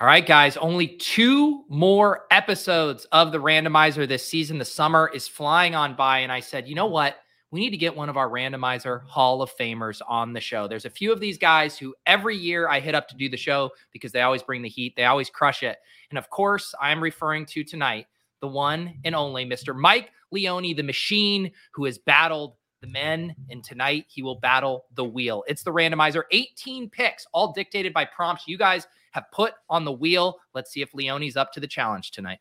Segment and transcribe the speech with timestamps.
[0.00, 4.58] All right, guys, only two more episodes of the randomizer this season.
[4.58, 6.18] The summer is flying on by.
[6.18, 7.18] And I said, you know what?
[7.52, 10.66] We need to get one of our randomizer Hall of Famers on the show.
[10.66, 13.36] There's a few of these guys who every year I hit up to do the
[13.36, 15.78] show because they always bring the heat, they always crush it.
[16.10, 18.08] And of course, I'm referring to tonight
[18.40, 19.76] the one and only Mr.
[19.76, 25.04] Mike Leone, the machine who has battled the men, and tonight he will battle the
[25.04, 25.44] wheel.
[25.46, 29.92] It's the randomizer, 18 picks, all dictated by prompts you guys have put on the
[29.92, 30.38] wheel.
[30.54, 32.38] Let's see if Leone's up to the challenge tonight.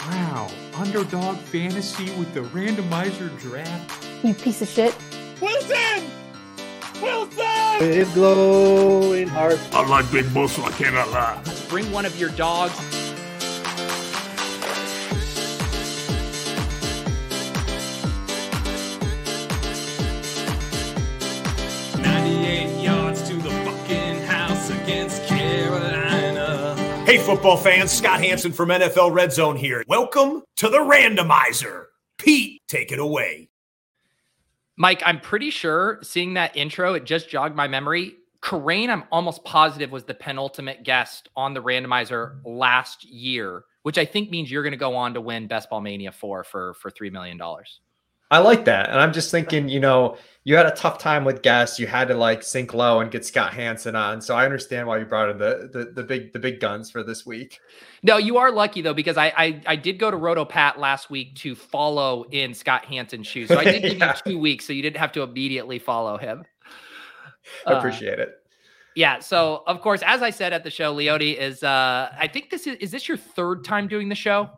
[0.00, 4.06] Wow, underdog fantasy with the randomizer draft.
[4.22, 4.94] You piece of shit.
[5.40, 6.10] Wilson!
[7.00, 7.44] Wilson!
[7.80, 9.58] It's glowing hard.
[9.72, 11.42] I like big muscle, I cannot lie.
[11.68, 12.78] Bring one of your dogs.
[27.14, 29.84] Hey, football fans, Scott Hanson from NFL Red Zone here.
[29.86, 31.84] Welcome to the randomizer.
[32.18, 33.50] Pete, take it away.
[34.76, 38.16] Mike, I'm pretty sure seeing that intro, it just jogged my memory.
[38.42, 44.04] Kerrane, I'm almost positive, was the penultimate guest on the randomizer last year, which I
[44.04, 46.90] think means you're going to go on to win Best Ball Mania 4 for, for
[46.90, 47.38] $3 million.
[48.34, 48.90] I like that.
[48.90, 51.78] And I'm just thinking, you know, you had a tough time with guests.
[51.78, 54.20] You had to like sink low and get Scott Hanson on.
[54.20, 57.04] So I understand why you brought in the the, the big the big guns for
[57.04, 57.60] this week.
[58.02, 61.10] No, you are lucky though, because I I, I did go to Roto Pat last
[61.10, 63.46] week to follow in Scott Hanson's shoes.
[63.46, 64.16] So I did give yeah.
[64.26, 66.44] you two weeks, so you didn't have to immediately follow him.
[67.68, 68.34] I appreciate uh, it.
[68.96, 69.20] Yeah.
[69.20, 72.66] So of course, as I said at the show, Leone is uh I think this
[72.66, 74.50] is is this your third time doing the show?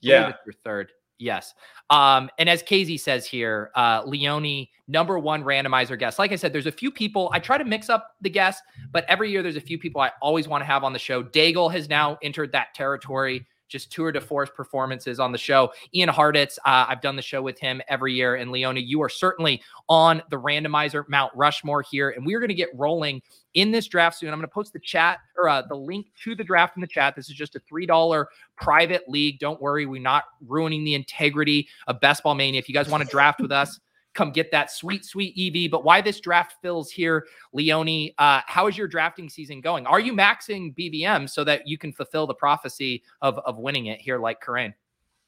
[0.00, 0.32] Yeah.
[0.46, 0.92] Your third.
[1.18, 1.54] Yes.
[1.90, 6.18] Um, and as Casey says here, uh, Leone, number one randomizer guest.
[6.18, 7.30] Like I said, there's a few people.
[7.32, 10.12] I try to mix up the guests, but every year there's a few people I
[10.22, 11.22] always want to have on the show.
[11.22, 15.72] Daigle has now entered that territory just tour de force performances on the show.
[15.94, 18.36] Ian Hartitz, uh, I've done the show with him every year.
[18.36, 22.10] And Leone, you are certainly on the randomizer Mount Rushmore here.
[22.10, 23.22] And we're going to get rolling
[23.54, 24.30] in this draft soon.
[24.30, 26.86] I'm going to post the chat or uh, the link to the draft in the
[26.86, 27.14] chat.
[27.16, 28.26] This is just a $3
[28.56, 29.38] private league.
[29.38, 32.58] Don't worry, we're not ruining the integrity of Best Ball Mania.
[32.58, 33.78] If you guys want to draft with us,
[34.18, 35.70] come get that sweet, sweet EV.
[35.70, 38.10] But why this draft fills here, Leone?
[38.18, 39.86] Uh, how is your drafting season going?
[39.86, 44.00] Are you maxing BBM so that you can fulfill the prophecy of, of winning it
[44.00, 44.74] here, like Kerrane?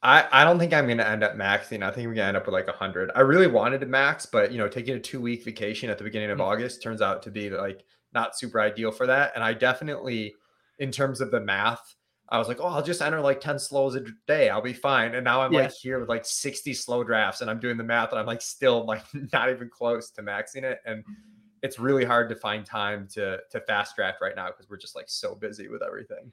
[0.03, 1.83] I, I don't think I'm going to end up maxing.
[1.83, 3.13] I think we're going to end up with like 100.
[3.15, 6.05] I really wanted to max, but you know, taking a two week vacation at the
[6.05, 6.49] beginning of mm-hmm.
[6.49, 9.33] August turns out to be like not super ideal for that.
[9.35, 10.35] And I definitely,
[10.79, 11.95] in terms of the math,
[12.31, 14.51] I was like, oh, I'll just enter like 10 slows a day.
[14.51, 15.15] I'll be fine.
[15.15, 15.63] And now I'm yeah.
[15.63, 18.41] like here with like 60 slow drafts and I'm doing the math and I'm like
[18.41, 19.03] still like
[19.33, 20.79] not even close to maxing it.
[20.87, 21.05] And
[21.63, 24.95] it's really hard to find time to to fast draft right now because we're just
[24.95, 26.33] like so busy with everything.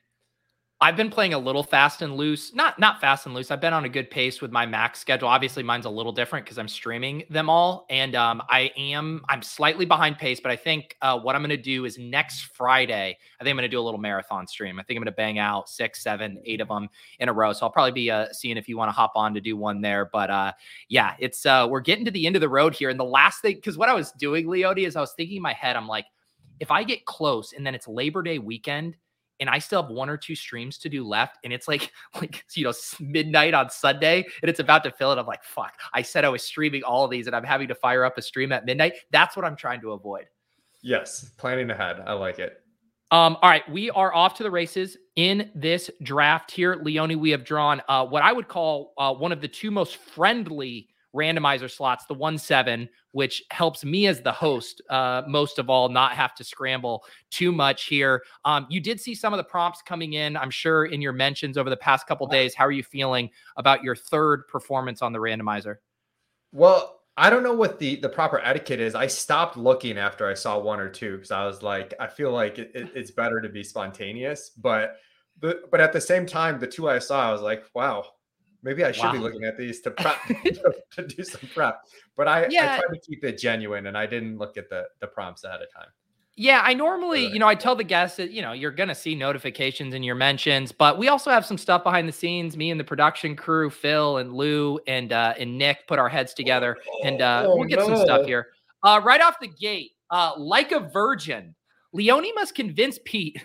[0.79, 2.53] I've been playing a little fast and loose.
[2.53, 3.49] Not not fast and loose.
[3.49, 5.27] I've been on a good pace with my max schedule.
[5.27, 9.41] Obviously, mine's a little different because I'm streaming them all, and um, I am I'm
[9.41, 10.39] slightly behind pace.
[10.39, 13.17] But I think uh, what I'm going to do is next Friday.
[13.39, 14.79] I think I'm going to do a little marathon stream.
[14.79, 17.53] I think I'm going to bang out six, seven, eight of them in a row.
[17.53, 19.81] So I'll probably be uh, seeing if you want to hop on to do one
[19.81, 20.09] there.
[20.13, 20.51] But uh,
[20.89, 23.41] yeah, it's uh, we're getting to the end of the road here, and the last
[23.41, 25.87] thing because what I was doing, Leone, is I was thinking in my head, I'm
[25.87, 26.05] like,
[26.59, 28.95] if I get close and then it's Labor Day weekend
[29.39, 32.45] and I still have one or two streams to do left, and it's like like
[32.55, 35.17] you know midnight on Sunday, and it's about to fill it.
[35.17, 35.73] I'm like, fuck!
[35.93, 38.21] I said I was streaming all of these, and I'm having to fire up a
[38.21, 38.93] stream at midnight.
[39.11, 40.25] That's what I'm trying to avoid.
[40.81, 42.03] Yes, planning ahead.
[42.05, 42.61] I like it.
[43.09, 47.17] Um, all right, we are off to the races in this draft here, Leone.
[47.19, 50.89] We have drawn uh, what I would call uh, one of the two most friendly
[51.17, 55.89] randomizer slots, the one seven, which helps me as the host uh, most of all
[55.89, 58.23] not have to scramble too much here.
[58.45, 61.57] Um, you did see some of the prompts coming in, I'm sure, in your mentions
[61.57, 62.53] over the past couple days.
[62.53, 65.77] How are you feeling about your third performance on the randomizer?
[66.51, 68.93] Well, I don't know what the the proper etiquette is.
[68.93, 72.31] I stopped looking after I saw one or two because I was like, I feel
[72.31, 74.97] like it, it, it's better to be spontaneous, but.
[75.39, 78.05] The, but at the same time, the two I saw, I was like, wow,
[78.63, 79.11] Maybe I should wow.
[79.13, 81.81] be looking at these to prep to, to, do some prep.
[82.15, 82.75] But I, yeah.
[82.75, 85.61] I tried to keep it genuine and I didn't look at the the prompts ahead
[85.61, 85.89] of time.
[86.39, 88.95] Yeah, I normally, you know, I tell the guests that, you know, you're going to
[88.95, 92.55] see notifications in your mentions, but we also have some stuff behind the scenes.
[92.55, 96.35] Me and the production crew, Phil and Lou and uh, and Nick put our heads
[96.35, 97.87] together and uh, oh, we'll get no.
[97.87, 98.49] some stuff here.
[98.83, 101.55] Uh, right off the gate, uh, like a virgin,
[101.91, 103.43] Leone must convince Pete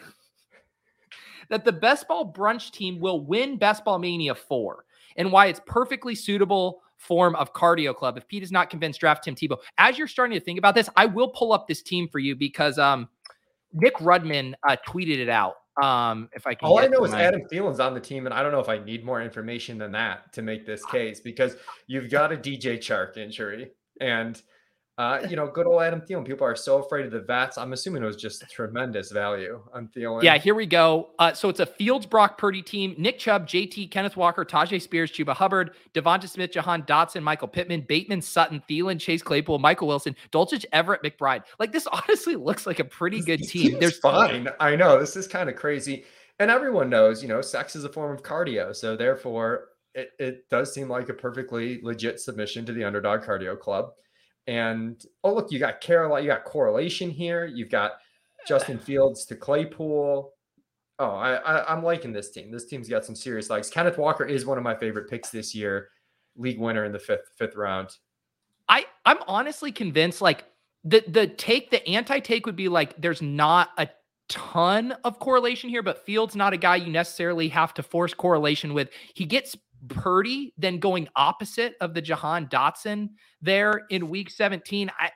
[1.49, 4.85] that the Best Ball Brunch team will win Best Ball Mania 4
[5.17, 8.17] and why it's perfectly suitable form of cardio club.
[8.17, 9.59] If Pete is not convinced, draft Tim Tebow.
[9.79, 12.37] As you're starting to think about this, I will pull up this team for you
[12.37, 13.09] because um
[13.73, 15.55] Nick Rudman uh, tweeted it out.
[15.83, 18.35] Um, if I can, all I know is my- Adam Thielen's on the team, and
[18.35, 21.57] I don't know if I need more information than that to make this case because
[21.87, 23.71] you've got a DJ Chark injury,
[24.01, 24.41] and
[24.99, 26.27] uh, you know, good old Adam Thielen.
[26.27, 27.57] People are so afraid of the vets.
[27.57, 30.23] I'm assuming it was just tremendous value on Thielen.
[30.23, 31.11] Yeah, here we go.
[31.19, 32.95] Uh, so it's a Fields, Brock Purdy team.
[32.99, 37.87] Nick Chubb, JT, Kenneth Walker, Tyjae Spears, Chuba Hubbard, Devonta Smith, Jahan Dotson, Michael Pittman,
[37.89, 41.45] Bateman, Sutton, Thielen, Chase Claypool, Michael Wilson, Dulcich, Everett, McBride.
[41.59, 43.79] Like this honestly looks like a pretty good team.
[43.81, 44.49] There's fine.
[44.61, 46.05] I know this is kind of crazy,
[46.39, 50.49] and everyone knows, you know, sex is a form of cardio, so therefore, it, it
[50.51, 53.93] does seem like a perfectly legit submission to the underdog cardio club.
[54.47, 57.47] And oh, look, you got Carolina, you got correlation here.
[57.47, 57.93] You've got
[58.47, 60.33] Justin Fields to Claypool.
[60.99, 62.51] Oh, I, I I'm liking this team.
[62.51, 63.71] This team's got some serious legs.
[63.71, 65.89] Kenneth Walker is one of my favorite picks this year.
[66.37, 67.97] League winner in the fifth fifth round.
[68.69, 70.45] I I'm honestly convinced like
[70.85, 73.89] the the take the anti take would be like there's not a
[74.29, 78.75] ton of correlation here, but Fields not a guy you necessarily have to force correlation
[78.75, 78.89] with.
[79.15, 79.57] He gets
[79.89, 84.91] Purdy, then going opposite of the Jahan Dotson there in week 17.
[84.99, 85.11] I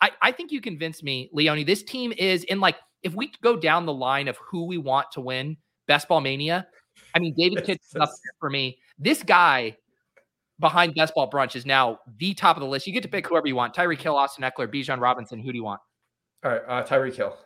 [0.00, 1.64] I, I think you convinced me, Leone.
[1.64, 5.06] This team is in like if we go down the line of who we want
[5.12, 6.66] to win Best Ball Mania,
[7.14, 8.78] I mean David Kitts is up there for me.
[8.98, 9.76] This guy
[10.58, 12.86] behind Best Ball Brunch is now the top of the list.
[12.86, 13.74] You get to pick whoever you want.
[13.74, 15.40] Tyreek Hill, Austin Ekeler, Bijan Robinson.
[15.40, 15.80] Who do you want?
[16.44, 17.36] All right, uh, Tyreek Hill.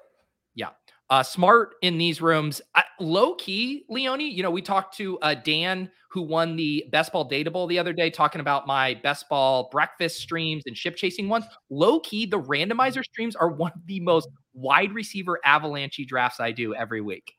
[1.11, 2.61] Uh, smart in these rooms.
[2.75, 7.12] I, low key, Leone, you know, we talked to uh, Dan, who won the Best
[7.12, 10.97] Ball Data Bowl the other day, talking about my Best Ball breakfast streams and ship
[10.97, 11.44] chasing ones.
[11.70, 16.53] Low key, the randomizer streams are one of the most wide receiver avalanche drafts I
[16.53, 17.35] do every week.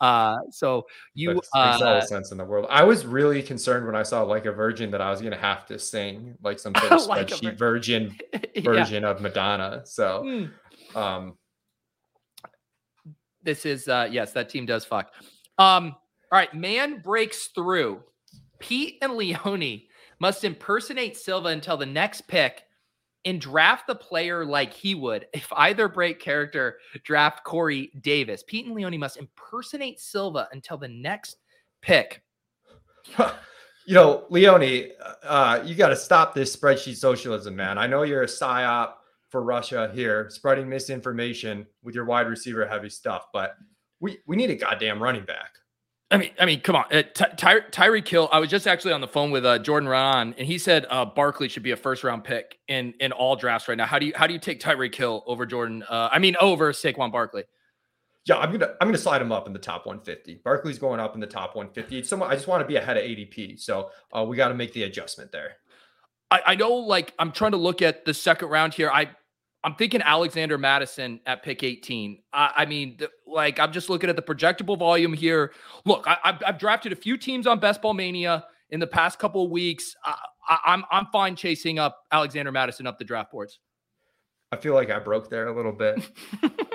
[0.00, 0.84] Uh, so
[1.14, 2.66] you, Makes- makes all uh, the sense in the world.
[2.70, 5.64] I was really concerned when I saw like a virgin that I was gonna have
[5.66, 8.14] to sing like some sort of Like spreadsheet virgin
[8.54, 8.62] yeah.
[8.62, 9.82] version of Madonna.
[9.84, 10.22] So
[10.92, 10.98] Hmm.
[10.98, 11.38] um
[13.44, 15.12] This is uh yes, that team does fuck.
[15.58, 15.94] Um,
[16.32, 18.02] all right, man breaks through.
[18.58, 19.82] Pete and Leone
[20.18, 22.64] must impersonate Silva until the next pick
[23.24, 28.42] and draft the player like he would if either break character draft Corey Davis.
[28.46, 31.36] Pete and Leone must impersonate Silva until the next
[31.80, 32.22] pick.
[33.18, 34.90] you know, Leone,
[35.22, 37.78] uh, you got to stop this spreadsheet socialism, man.
[37.78, 38.94] I know you're a psyop
[39.34, 43.56] for Russia here, spreading misinformation with your wide receiver heavy stuff, but
[43.98, 45.50] we we need a goddamn running back.
[46.12, 48.28] I mean, I mean, come on, uh, Ty- Ty- Tyreek Hill.
[48.30, 51.04] I was just actually on the phone with uh, Jordan Ron, and he said uh,
[51.04, 53.86] Barkley should be a first round pick in in all drafts right now.
[53.86, 55.82] How do you how do you take Tyreek Hill over Jordan?
[55.88, 57.42] Uh, I mean, over Saquon Barkley.
[58.26, 60.42] Yeah, I'm gonna I'm gonna slide him up in the top 150.
[60.44, 61.98] Barkley's going up in the top 150.
[61.98, 64.54] It's someone I just want to be ahead of ADP, so uh, we got to
[64.54, 65.56] make the adjustment there.
[66.30, 68.90] I, I know, like, I'm trying to look at the second round here.
[68.90, 69.10] I
[69.64, 72.18] I'm thinking Alexander Mattison at pick 18.
[72.34, 75.52] I, I mean, like, I'm just looking at the projectable volume here.
[75.86, 79.18] Look, I, I've, I've drafted a few teams on Best Ball Mania in the past
[79.18, 79.96] couple of weeks.
[80.04, 80.16] I,
[80.66, 83.58] I'm I'm fine chasing up Alexander Mattison up the draft boards.
[84.54, 86.08] I feel like I broke there a little bit.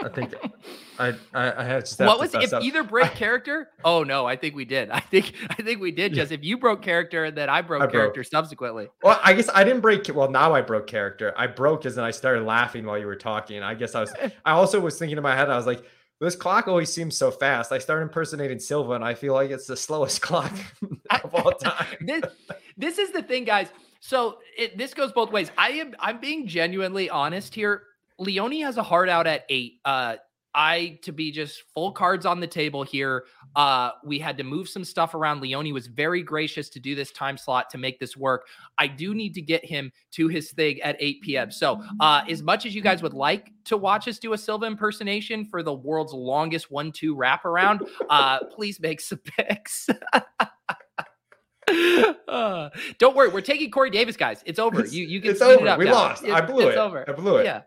[0.04, 0.36] I think
[1.00, 2.62] I I, I have have what to was if up.
[2.62, 3.70] either break character?
[3.86, 4.90] Oh no, I think we did.
[4.90, 6.14] I think I think we did.
[6.14, 7.94] Just if you broke character, then I broke I broke.
[7.94, 8.90] character subsequently.
[9.02, 10.14] Well, I guess I didn't break.
[10.14, 11.34] Well, now I broke character.
[11.38, 13.64] I broke as and I started laughing while you were talking.
[13.64, 14.14] I guess I was.
[14.46, 15.50] I also was thinking in my head.
[15.50, 15.86] I was like,
[16.20, 17.72] this clock always seems so fast.
[17.72, 20.52] I start impersonating Silva, and I feel like it's the slowest clock
[21.24, 21.96] of all time.
[22.02, 22.24] this,
[22.78, 23.70] this is the thing, guys.
[24.00, 25.52] So it, this goes both ways.
[25.58, 27.84] I am I'm being genuinely honest here.
[28.18, 29.80] Leone has a heart out at eight.
[29.86, 30.16] Uh,
[30.56, 33.26] I to be just full cards on the table here.
[33.56, 35.42] Uh, we had to move some stuff around.
[35.42, 38.48] Leone was very gracious to do this time slot to make this work.
[38.78, 41.52] I do need to get him to his thing at 8 p.m.
[41.52, 44.66] So, uh, as much as you guys would like to watch us do a Silva
[44.66, 49.88] impersonation for the world's longest one-two wraparound, uh, please make some picks.
[52.28, 54.42] Uh, don't worry, we're taking Corey Davis, guys.
[54.46, 54.80] It's over.
[54.80, 55.68] It's- You you can it's it over.
[55.68, 55.94] up We now.
[55.94, 56.24] lost.
[56.26, 56.80] I blew it's it.
[56.80, 57.06] Over.
[57.10, 57.46] I blew it.
[57.46, 57.62] Yeah.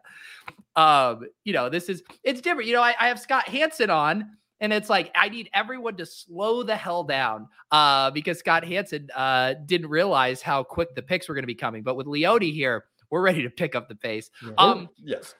[0.74, 2.68] Um, you know, this is it's different.
[2.68, 4.30] You know, I, I have Scott Hanson on,
[4.60, 7.48] and it's like I need everyone to slow the hell down.
[7.70, 11.54] Uh, because Scott Hanson uh didn't realize how quick the picks were going to be
[11.54, 11.82] coming.
[11.82, 14.30] But with Leone here, we're ready to pick up the pace.
[14.44, 14.52] Yeah.
[14.58, 15.34] Um, yes.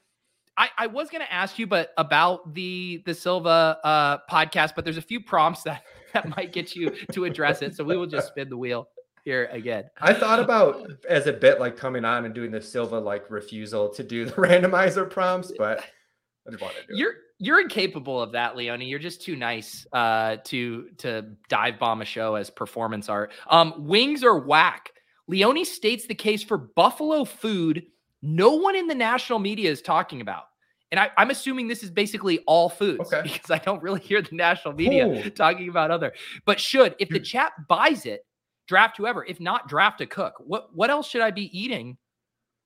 [0.55, 4.85] I, I was going to ask you, but about the the Silva uh, podcast, but
[4.85, 5.83] there's a few prompts that
[6.15, 7.77] that might get you to address it.
[7.77, 8.89] So we will just spin the wheel
[9.25, 9.85] here again.
[10.01, 13.89] I thought about as a bit like coming on and doing the Silva like refusal
[13.91, 16.97] to do the randomizer prompts, but I didn't want to do.
[16.97, 18.83] You're you're incapable of that, Leone.
[18.83, 23.33] You're just too nice uh, to to dive bomb a show as performance art.
[23.49, 24.91] Um, wings are whack.
[25.29, 27.85] Leone states the case for buffalo food.
[28.23, 30.45] No one in the national media is talking about.
[30.93, 33.23] And I, I'm assuming this is basically all foods Okay.
[33.33, 35.31] because I don't really hear the national media Cool.
[35.33, 36.13] talking about other.
[36.45, 38.25] But should, if the chap buys it,
[38.69, 39.25] draft whoever.
[39.25, 40.35] If not, draft a cook.
[40.39, 41.97] What what else should I be eating?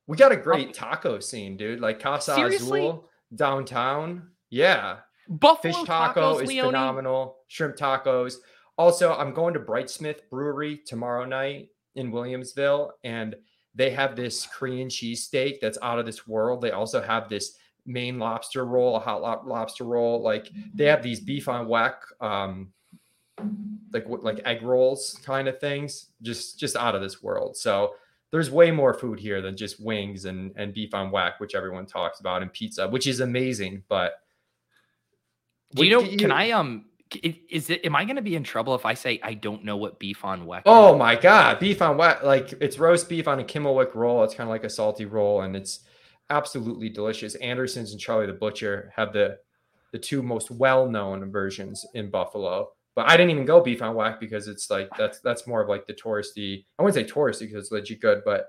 [0.08, 1.80] We got a great um, taco scene, dude.
[1.80, 2.80] Like Casa Seriously?
[2.80, 4.28] Azul downtown.
[4.50, 4.98] Yeah.
[5.28, 6.66] Buffalo Fish taco tacos, is Leone?
[6.66, 7.36] phenomenal.
[7.48, 8.34] Shrimp tacos.
[8.78, 13.34] Also, I'm going to Brightsmith Brewery tomorrow night in Williamsville, and
[13.74, 16.60] they have this Korean cheesesteak that's out of this world.
[16.60, 17.56] They also have this
[17.86, 20.20] Maine lobster roll, a hot lob- lobster roll.
[20.22, 22.72] Like they have these beef on weck, um,
[23.92, 27.56] like what- like egg rolls kind of things, just just out of this world.
[27.56, 27.94] So
[28.32, 31.86] there's way more food here than just wings and and beef on weck, which everyone
[31.86, 33.84] talks about, and pizza, which is amazing.
[33.88, 34.14] But
[35.74, 36.02] Do you know?
[36.04, 36.86] Do Can I um?
[37.22, 37.84] Is it?
[37.84, 40.24] Am I going to be in trouble if I say I don't know what beef
[40.24, 40.62] on is?
[40.66, 44.24] Oh my god, beef on weck like it's roast beef on a kummelweck roll.
[44.24, 45.80] It's kind of like a salty roll, and it's
[46.30, 47.34] absolutely delicious.
[47.36, 49.38] Anderson's and Charlie the Butcher have the
[49.92, 52.70] the two most well-known versions in Buffalo.
[52.94, 55.68] But I didn't even go beef on weck because it's like that's that's more of
[55.68, 56.64] like the touristy.
[56.78, 58.46] I wouldn't say touristy because it's legit good, but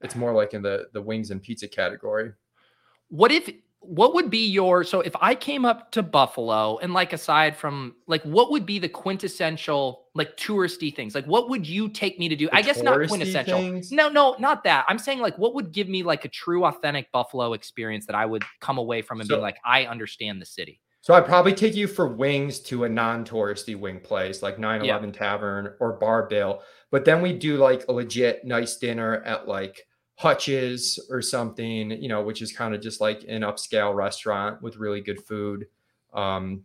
[0.00, 2.32] it's more like in the the wings and pizza category.
[3.08, 3.50] What if?
[3.82, 4.84] What would be your?
[4.84, 8.78] So if I came up to Buffalo and like aside from like, what would be
[8.78, 11.14] the quintessential like touristy things?
[11.14, 12.46] Like, what would you take me to do?
[12.46, 13.58] The I guess not quintessential.
[13.58, 13.90] things?
[13.90, 14.84] No, no, not that.
[14.88, 18.26] I'm saying like, what would give me like a true, authentic Buffalo experience that I
[18.26, 20.80] would come away from and be like, I understand the city.
[21.02, 25.74] So I'd probably take you for wings to a non-touristy wing place like 911 Tavern
[25.80, 26.62] or Bar Bill.
[26.90, 29.86] But then we do like a legit nice dinner at like
[30.20, 34.76] Hutch's or something, you know, which is kind of just like an upscale restaurant with
[34.76, 35.66] really good food,
[36.12, 36.62] um,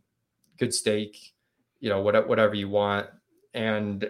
[0.58, 1.34] good steak,
[1.80, 3.08] you know, whatever whatever you want.
[3.54, 4.10] And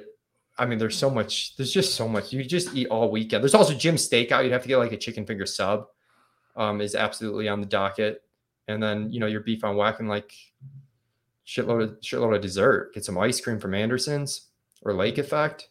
[0.58, 2.34] I mean, there's so much, there's just so much.
[2.34, 3.44] You just eat all weekend.
[3.44, 4.44] There's also Jim Steakout.
[4.44, 5.88] You'd have to get like a chicken finger sub,
[6.56, 8.24] um, is absolutely on the docket
[8.68, 10.34] and then you know your beef on weck and like
[11.46, 12.94] shitload of shitload of dessert.
[12.94, 14.50] Get some ice cream from Anderson's
[14.82, 15.70] or Lake Effect.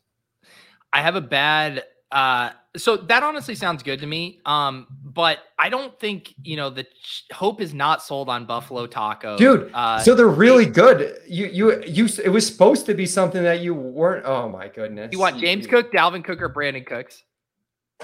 [0.93, 4.40] I have a bad uh so that honestly sounds good to me.
[4.47, 8.87] Um, but I don't think you know the ch- hope is not sold on Buffalo
[8.88, 9.37] Taco.
[9.38, 11.18] Dude, uh, so they're really good.
[11.28, 12.09] You you you.
[12.25, 14.25] It was supposed to be something that you weren't.
[14.26, 15.11] Oh my goodness.
[15.12, 17.23] you want James You- Cook, Dalvin Cook, or Brandin Cooks?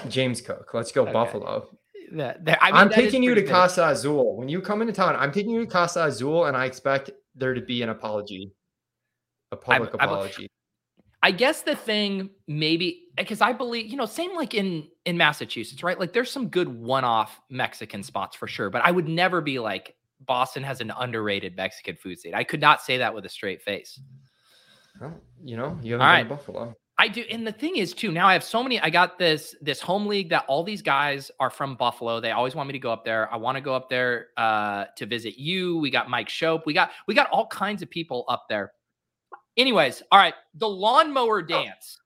[0.07, 0.73] James Cook.
[0.73, 1.11] Let's go Okay.
[1.11, 1.67] Buffalo.
[2.13, 3.53] That, that- I I mean, am that is taking you to pretty big.
[3.53, 4.37] Casa Azul.
[4.37, 7.53] When you come into town, I'm taking you to Casa Azul, and I expect there
[7.53, 8.51] to be an apology,
[9.51, 10.45] a public I be- apology.
[10.45, 10.60] I
[11.29, 15.99] guess the thing maybe because I believe you know same like in in Massachusetts, right?
[15.99, 19.95] Like there's some good one-off Mexican spots for sure, but I would never be like
[20.21, 22.33] Boston has an underrated Mexican food scene.
[22.33, 23.99] I could not say that with a straight face.
[24.99, 25.13] Well,
[25.43, 26.75] you know, you haven't All Buffalo.
[26.97, 28.11] I do, and the thing is too.
[28.11, 28.79] Now I have so many.
[28.79, 32.19] I got this this home league that all these guys are from Buffalo.
[32.19, 33.31] They always want me to go up there.
[33.33, 35.77] I want to go up there uh, to visit you.
[35.77, 36.65] We got Mike Shope.
[36.67, 38.73] We got we got all kinds of people up there.
[39.57, 40.33] Anyways, all right.
[40.55, 41.97] The lawnmower dance.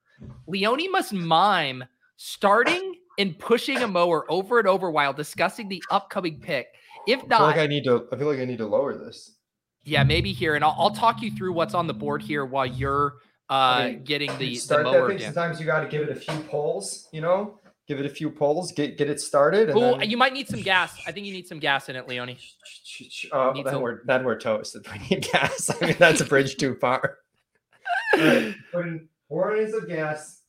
[0.46, 1.84] Leone must mime
[2.16, 6.66] starting and pushing a mower over and over while discussing the upcoming pick.
[7.06, 8.06] If not, I feel like I need to.
[8.12, 9.36] I feel like I need to lower this.
[9.84, 12.66] yeah, maybe here, and I'll, I'll talk you through what's on the board here while
[12.66, 13.14] you're
[13.48, 15.20] uh, I mean, getting the, the start that mower thing.
[15.20, 17.08] Sometimes you got to give it a few pulls.
[17.12, 18.72] You know, give it a few pulls.
[18.72, 19.70] Get get it started.
[19.70, 20.10] And Oh, then...
[20.10, 20.98] you might need some gas.
[21.06, 22.36] I think you need some gas in it, Leone.
[23.32, 24.84] Oh, Need then some- we're then we're toasted.
[24.92, 25.70] We need gas.
[25.80, 27.18] I mean, that's a bridge too far.
[28.72, 30.42] Putting four innings of gas.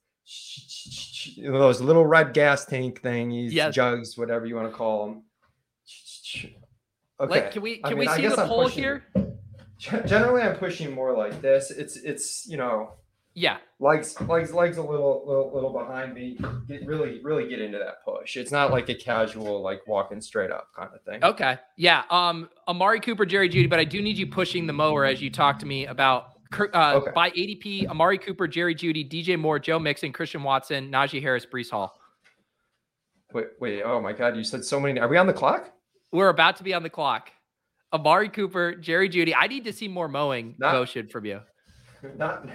[1.42, 3.74] Those little red gas tank thingies, Yes.
[3.76, 5.24] jugs, whatever you want to call them.
[7.20, 7.32] Okay.
[7.42, 9.04] Like, can we I can mean, we see the I'm poll here?
[9.80, 11.72] Ge- Generally, I'm pushing more like this.
[11.72, 12.92] It's it's you know
[13.34, 13.58] Yeah.
[13.80, 16.38] legs legs legs a little little little behind me.
[16.68, 18.38] Get really really get into that push.
[18.38, 21.24] It's not like a casual like walking straight up kind of thing.
[21.24, 21.58] Okay.
[21.76, 22.04] Yeah.
[22.12, 25.30] Um, Amari Cooper, Jerry Jeudy, but I do need you pushing the mower as you
[25.32, 26.37] talk to me about
[26.74, 27.12] uh, Okay.
[27.14, 31.70] by ADP, Amari Cooper, Jerry Jeudy, DJ Moore, Joe Mixon, Christian Watson, Najee Harris, Breece
[31.72, 31.94] Hall.
[33.34, 34.38] Wait wait oh my god!
[34.38, 35.00] You said so many.
[35.00, 35.72] Are we on the clock?
[36.14, 37.30] We're about to be on the clock.
[37.92, 39.34] Amari Cooper, Jerry Jeudy.
[39.38, 41.42] I need to see more mowing Not- motion from you.
[42.18, 42.48] Not.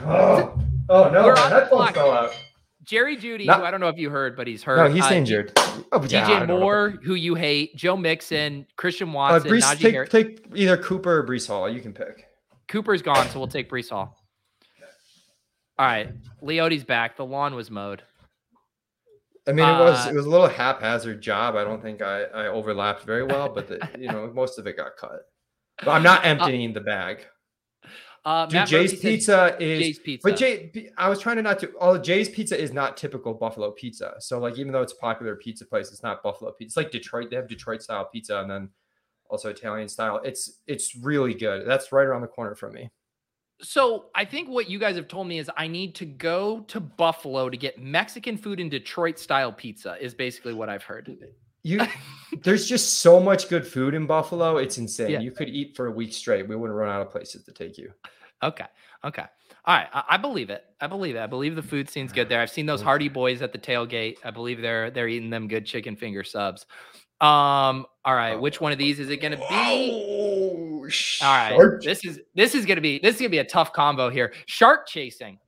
[0.00, 1.24] Oh, oh no!
[1.24, 1.94] We're on headphones clock.
[1.94, 2.36] fell out.
[2.82, 4.76] Jerry Jeudy, Not- who I don't know if you heard, but he's hurt.
[4.78, 5.52] No, he's Uh, injured.
[5.92, 6.58] Oh, yeah, DJ don't.
[6.60, 10.10] Moore, who you hate, Joe Mixon, Christian Uh, Watson, Breece, Najee take, Harris.
[10.10, 11.68] take either Cooper or Breece Hall.
[11.70, 12.26] You can pick.
[12.72, 14.16] Cooper's gone, so we'll take Breece Hall.
[15.78, 16.08] All right,
[16.40, 17.16] Leone's back.
[17.16, 18.02] The lawn was mowed.
[19.46, 21.54] I mean, it was Uh, it was a little haphazard job.
[21.54, 24.78] I don't think I, I overlapped very well, but the, you know most of it
[24.78, 25.20] got cut.
[25.84, 27.26] But I'm not emptying the bag.
[28.24, 29.80] Uh, Dude, Matt Jay's Pizza is.
[29.80, 30.28] Jay's Pizza.
[30.28, 31.68] But Jay, I was trying to not to.
[31.72, 34.14] All Jay's Pizza is not typical Buffalo pizza.
[34.20, 36.68] So like, even though it's a popular pizza place, it's not Buffalo pizza.
[36.68, 37.28] It's like Detroit.
[37.28, 38.70] They have Detroit style pizza, and then
[39.32, 40.20] also Italian style.
[40.22, 41.66] It's it's really good.
[41.66, 42.90] That's right around the corner from me.
[43.62, 46.80] So I think what you guys have told me is I need to go to
[46.80, 49.96] Buffalo to get Mexican food and Detroit style pizza.
[50.00, 51.16] Is basically what I've heard.
[51.62, 51.80] You
[52.42, 54.58] there's just so much good food in Buffalo.
[54.58, 55.10] It's insane.
[55.10, 55.20] Yeah.
[55.20, 56.46] You could eat for a week straight.
[56.46, 57.90] We wouldn't run out of places to take you.
[58.42, 58.66] Okay.
[59.04, 59.24] Okay.
[59.64, 59.88] All right.
[59.92, 60.64] I, I believe it.
[60.80, 61.20] I believe it.
[61.20, 62.40] I believe the food scene's good there.
[62.40, 64.16] I've seen those Hardy boys at the tailgate.
[64.24, 66.66] I believe they're they're eating them good chicken finger subs.
[67.20, 67.86] Um.
[68.04, 68.34] All right.
[68.34, 69.44] Which one of these is it going to be?
[69.48, 70.88] Oh,
[71.22, 71.78] All right.
[71.82, 74.10] This is this is going to be this is going to be a tough combo
[74.10, 74.32] here.
[74.46, 75.38] Shark chasing.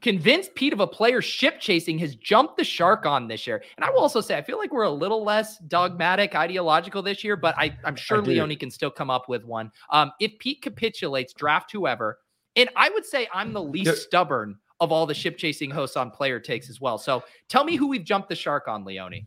[0.00, 3.62] Convinced Pete of a player ship chasing has jumped the shark on this year.
[3.76, 7.22] And I will also say, I feel like we're a little less dogmatic, ideological this
[7.22, 8.32] year, but I, I'm sure do.
[8.32, 9.70] Leone can still come up with one.
[9.90, 12.18] Um, if Pete capitulates, draft whoever.
[12.56, 13.94] And I would say I'm the least Yeah.
[13.94, 16.98] stubborn of all the ship chasing hosts on player takes as well.
[16.98, 19.26] So tell me who we've jumped the shark on, Leone.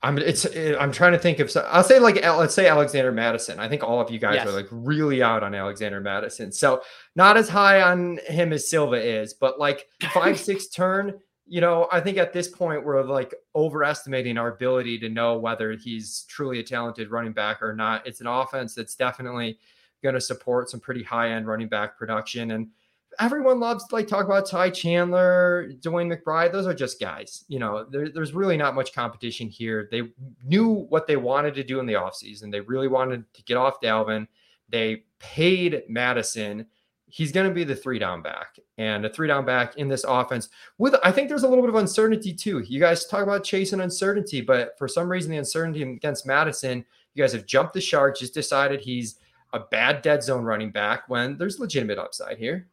[0.00, 0.46] I'm it's
[0.78, 3.58] I'm trying to think of so I'll say like let's say Alexander Mattison.
[3.58, 4.46] I think all of you guys Yes.
[4.46, 6.52] are like really out on Alexander Mattison.
[6.52, 6.82] So
[7.16, 11.18] not as high on him as Silva is, but like five six turn.
[11.50, 15.72] You know, I think at this point we're like overestimating our ability to know whether
[15.72, 18.06] he's truly a talented running back or not.
[18.06, 19.58] It's an offense that's definitely
[20.02, 22.68] going to support some pretty high end running back production and
[23.18, 26.52] everyone loves to like talk about Ty Chandler, DeWayne McBride.
[26.52, 27.44] Those are just guys.
[27.48, 29.88] You know, there, there's really not much competition here.
[29.90, 30.02] They
[30.44, 32.50] knew what they wanted to do in the offseason.
[32.50, 34.26] They really wanted to get off Dalvin.
[34.68, 36.66] They paid Mattison.
[37.06, 40.04] He's going to be the three down back and a three down back in this
[40.04, 40.50] offense.
[40.76, 42.60] With I think there's a little bit of uncertainty too.
[42.60, 47.22] You guys talk about chasing uncertainty, but for some reason the uncertainty against Mattison, you
[47.22, 48.18] guys have jumped the shark.
[48.18, 49.18] Just decided he's
[49.52, 52.68] a bad dead zone running back when there's legitimate upside here.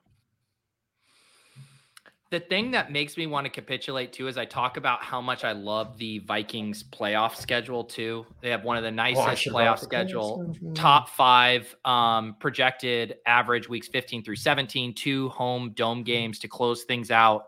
[2.32, 5.44] The thing that makes me want to capitulate too is I talk about how much
[5.46, 8.26] I love the Vikings playoff schedule too.
[8.42, 10.44] They have one of the Oh, nicest should playoff schedule.
[10.54, 10.74] schedule.
[10.74, 16.84] Top five um, projected average weeks 15 through 17, two home dome games to close
[16.84, 17.46] things out.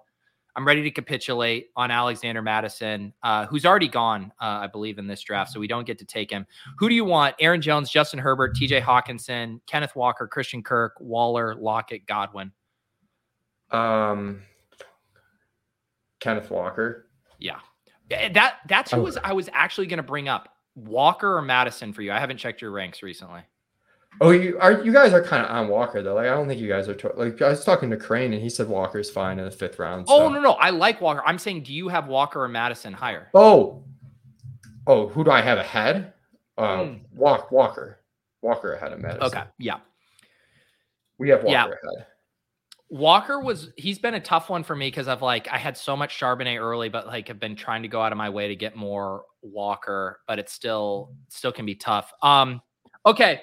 [0.57, 5.05] I'm ready to capitulate on Alexander Mattison, uh, who's already gone, uh, I believe, in
[5.05, 6.47] this draft, so we don't get to take him.
[6.79, 7.35] Who do you want?
[7.39, 12.51] Aaron Jones, Justin Herbert, TJ Hockenson, Kenneth Walker, Christian Kirk, Waller, Lockett, Godwin.
[13.69, 14.41] Um,
[16.19, 17.07] Kenneth Walker.
[17.37, 17.59] Yeah.
[18.09, 19.03] Eh, That that's who Oh.
[19.03, 20.49] was I was actually going to bring up.
[20.73, 22.11] Walker or Mattison for you.
[22.11, 23.41] I haven't checked your ranks recently.
[24.19, 26.15] Oh, you are you guys are kind of on Walker though.
[26.15, 28.41] Like I don't think you guys are to- like I was talking to Crane and
[28.41, 30.05] he said Walker's fine in the fifth round.
[30.09, 31.21] Oh no no, I like Walker.
[31.25, 33.27] I'm saying do you have Walker or Mattison higher?
[33.35, 33.83] Oh,
[34.87, 36.13] oh, who do I have ahead?
[36.57, 36.93] Uh, Hmm.
[37.13, 37.99] Walk Walker,
[38.41, 39.23] Walker ahead of Mattison.
[39.27, 39.43] Okay.
[39.59, 39.77] Yeah.
[41.19, 41.65] we have Walker Yeah.
[41.65, 42.07] ahead.
[42.89, 45.95] Walker was he's been a tough one for me because I've like I had so
[45.95, 48.55] much Charbonnet early, but like have been trying to go out of my way to
[48.55, 52.11] get more Walker, but it's still still can be tough.
[52.23, 52.61] Um
[53.05, 53.41] okay,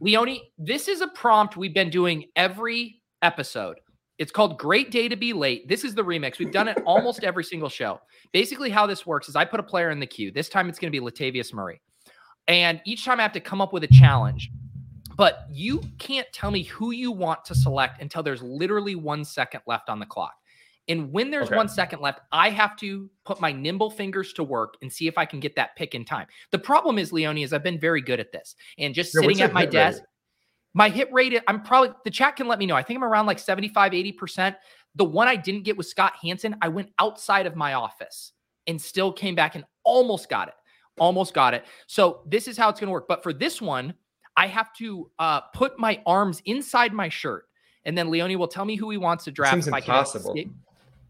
[0.00, 3.80] Leone, this is a prompt we've been doing every episode.
[4.18, 5.68] It's called Great Day to Be Late.
[5.68, 6.38] This is the remix.
[6.38, 8.00] We've done it almost every single show.
[8.32, 10.30] Basically, how this works is I put a player in the queue.
[10.30, 11.80] This time it's going to be Latavius Murray.
[12.46, 14.50] And each time I have to come up with a challenge
[15.16, 19.60] but you can't tell me who you want to select until there's literally one second
[19.66, 20.34] left on the clock.
[20.88, 21.56] And when there's Okay.
[21.56, 25.16] one second left, I have to put my nimble fingers to work and see if
[25.16, 26.26] I can get that pick in time.
[26.50, 29.40] The problem is, Leone, is I've been very good at this and just Yeah, sitting
[29.40, 29.98] at my desk.
[30.00, 30.06] rate?
[30.74, 32.74] My hit rate, I'm probably, the chat can let me know.
[32.74, 34.56] I think I'm around like 75, 80%.
[34.96, 36.56] The one I didn't get was Scott Hanson.
[36.60, 38.32] I went outside of my office
[38.66, 40.54] and still came back and almost got it.
[40.98, 41.64] Almost got it.
[41.86, 43.08] So this is how it's going to work.
[43.08, 43.94] But for this one,
[44.36, 47.46] I have to uh, put my arms inside my shirt,
[47.84, 49.54] and then Leone will tell me who he wants to draft.
[49.54, 50.30] Seems if I can impossible.
[50.32, 50.52] escape.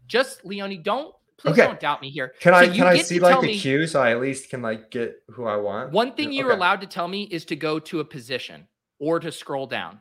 [0.07, 1.65] Just Leone, don't please Okay.
[1.65, 2.33] don't doubt me here.
[2.39, 4.61] Can So I can I see like the me- queue so I at least can
[4.61, 5.91] like get who I want?
[5.91, 6.57] One thing you're okay.
[6.57, 8.67] allowed to tell me is to go to a position
[8.99, 9.99] or to scroll down.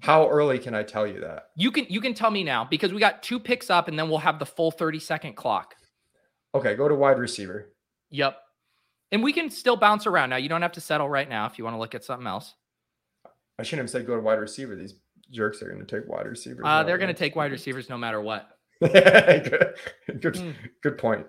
[0.00, 1.48] How early can I tell you that?
[1.56, 4.08] You can you can tell me now because we got two picks up, and then
[4.08, 5.74] we'll have the full 30 second clock.
[6.54, 7.72] Okay, go to wide receiver.
[8.10, 8.36] Yep.
[9.12, 10.36] And we can still bounce around now.
[10.36, 12.54] You don't have to settle right now if you want to look at something else.
[13.58, 14.74] I shouldn't have said go to wide receiver.
[14.74, 14.94] These
[15.30, 16.62] jerks are going to take wide receivers.
[16.64, 18.48] Uh, they're going to take wide receivers no matter what.
[18.92, 19.74] good,
[20.20, 20.54] good, Mm.
[20.82, 21.26] good point.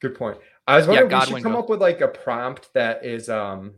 [0.00, 0.38] Good point.
[0.66, 1.62] I was Yeah, wondering we Godwin should come goes.
[1.64, 3.74] up with like a prompt that is um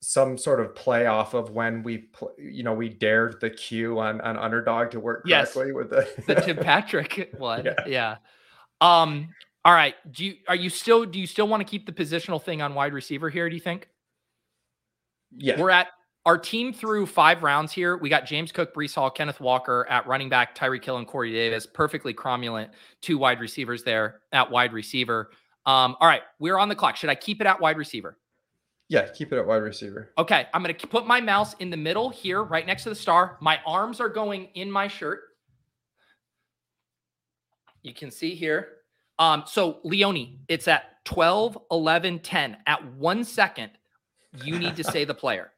[0.00, 3.98] some sort of play off of when we pl- you know we dared the queue
[3.98, 5.52] on on underdog to work Yes.
[5.52, 7.64] correctly with the, The Tim Patrick one.
[7.64, 7.74] Yeah.
[7.86, 8.16] Yeah.
[8.80, 9.28] Um.
[9.64, 9.94] All right.
[10.12, 12.74] Do you are you still do you still want to keep the positional thing on
[12.74, 13.48] wide receiver here?
[13.48, 13.88] Do you think
[15.36, 15.88] yeah we're at
[16.26, 17.96] our team through five rounds here?
[17.96, 21.32] We got James Cook, Breece Hall, Kenneth Walker at running back, Tyreek Hill, and Corey
[21.32, 21.66] Davis.
[21.66, 25.30] Perfectly cromulent two wide receivers there at wide receiver.
[25.64, 25.96] Um.
[26.00, 26.22] All right.
[26.38, 26.96] We're on the clock.
[26.96, 28.18] Should I keep it at wide receiver?
[28.88, 30.12] Yeah, keep it at wide receiver.
[30.16, 32.94] Okay, I'm going to put my mouse in the middle here, right next to the
[32.94, 33.36] star.
[33.40, 35.22] My arms are going in my shirt.
[37.82, 38.68] You can see here.
[39.18, 42.56] Um, so Leone, it's at 12, 11, 10.
[42.66, 43.70] At one second,
[44.44, 45.52] you need to say the player.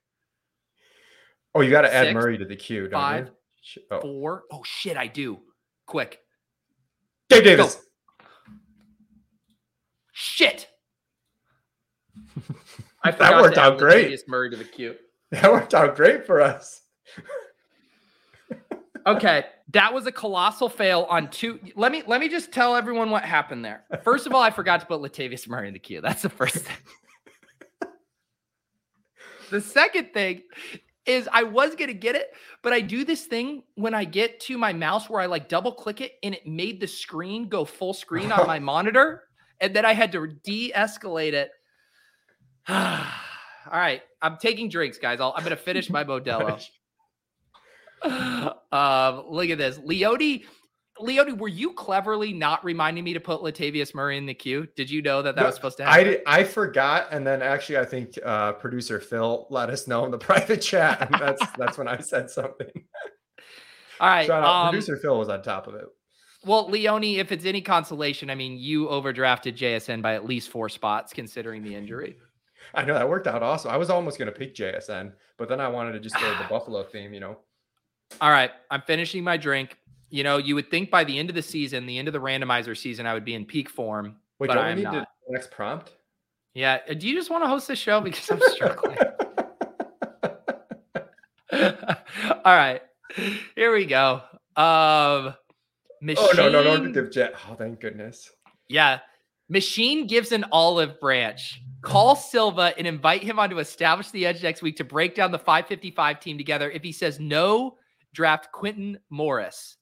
[1.59, 3.31] Oh, you got to add Murray to the queue, don't five,
[3.75, 3.83] you?
[3.91, 4.01] Oh.
[4.01, 4.45] Four.
[4.53, 5.41] Oh shit, I do.
[5.87, 6.21] Quick.
[7.29, 7.81] Gabe Davis.
[10.13, 10.69] Shit.
[13.03, 14.17] I That worked to out great.
[14.29, 14.95] Murray to the queue.
[15.33, 16.83] That worked out great for us.
[19.07, 21.59] Okay, that was a colossal fail on two.
[21.77, 23.85] Let me let me just tell everyone what happened there.
[24.03, 26.03] First of all, I forgot to put Latavius Murray in the queue.
[26.03, 26.77] That's the first thing.
[29.51, 30.43] the second thing
[31.09, 34.59] is I was gonna get it, but I do this thing when I get to
[34.59, 37.95] my mouse where I like double click it and it made the screen go full
[37.95, 39.25] screen on my monitor,
[39.61, 41.51] and then I had to de-escalate it.
[42.69, 43.05] all
[43.73, 45.21] right, I'm taking drinks, guys.
[45.21, 46.63] I'll, I'm gonna finish my Modelo.
[48.73, 49.81] um, look at this.
[49.83, 50.43] Leone,
[51.01, 54.67] Leone, were you cleverly not reminding me to put Latavius Murray in the queue?
[54.77, 56.05] Did you know that that No, was supposed to happen?
[56.05, 60.11] did, I forgot, and then actually, I think uh, producer Phil let us know in
[60.11, 62.71] the private chat, and that's that's when I said something.
[64.01, 64.27] All right.
[64.27, 65.87] Shout out, Um, producer Phil was on top of it.
[66.45, 70.69] well, Leone, if it's any consolation, I mean, you overdrafted JSN by at least four
[70.69, 72.17] spots considering the injury.
[72.75, 73.71] I know that worked out awesome.
[73.71, 76.39] I was almost going to pick JSN, but then I wanted to just go with
[76.39, 77.39] the Buffalo theme, you know.
[78.21, 78.51] All right.
[78.71, 79.77] I'm finishing my drink.
[80.11, 82.21] You know, you would think by the end of the season, the end of the
[82.21, 84.17] randomizer season, I would be in peak form.
[84.39, 85.07] Wait, But I am need not.
[85.27, 85.93] the next prompt?
[86.55, 86.79] Yeah.
[86.89, 88.01] uh, Do you just want to host this show?
[88.01, 88.97] Because I'm struggling.
[91.53, 92.83] All right.
[93.55, 94.23] Here we go.
[94.57, 95.35] Um
[96.01, 96.29] Machine.
[96.39, 97.35] oh no, no, no, Jet.
[97.49, 98.31] Oh, thank goodness.
[98.69, 99.01] Yeah.
[99.49, 101.61] Machine gives an olive branch.
[101.81, 105.33] Call Silva and invite him on to establish the edge next week to break down
[105.33, 106.71] the 555 team together.
[106.71, 107.77] If he says no,
[108.13, 109.77] draft Quintin Morris.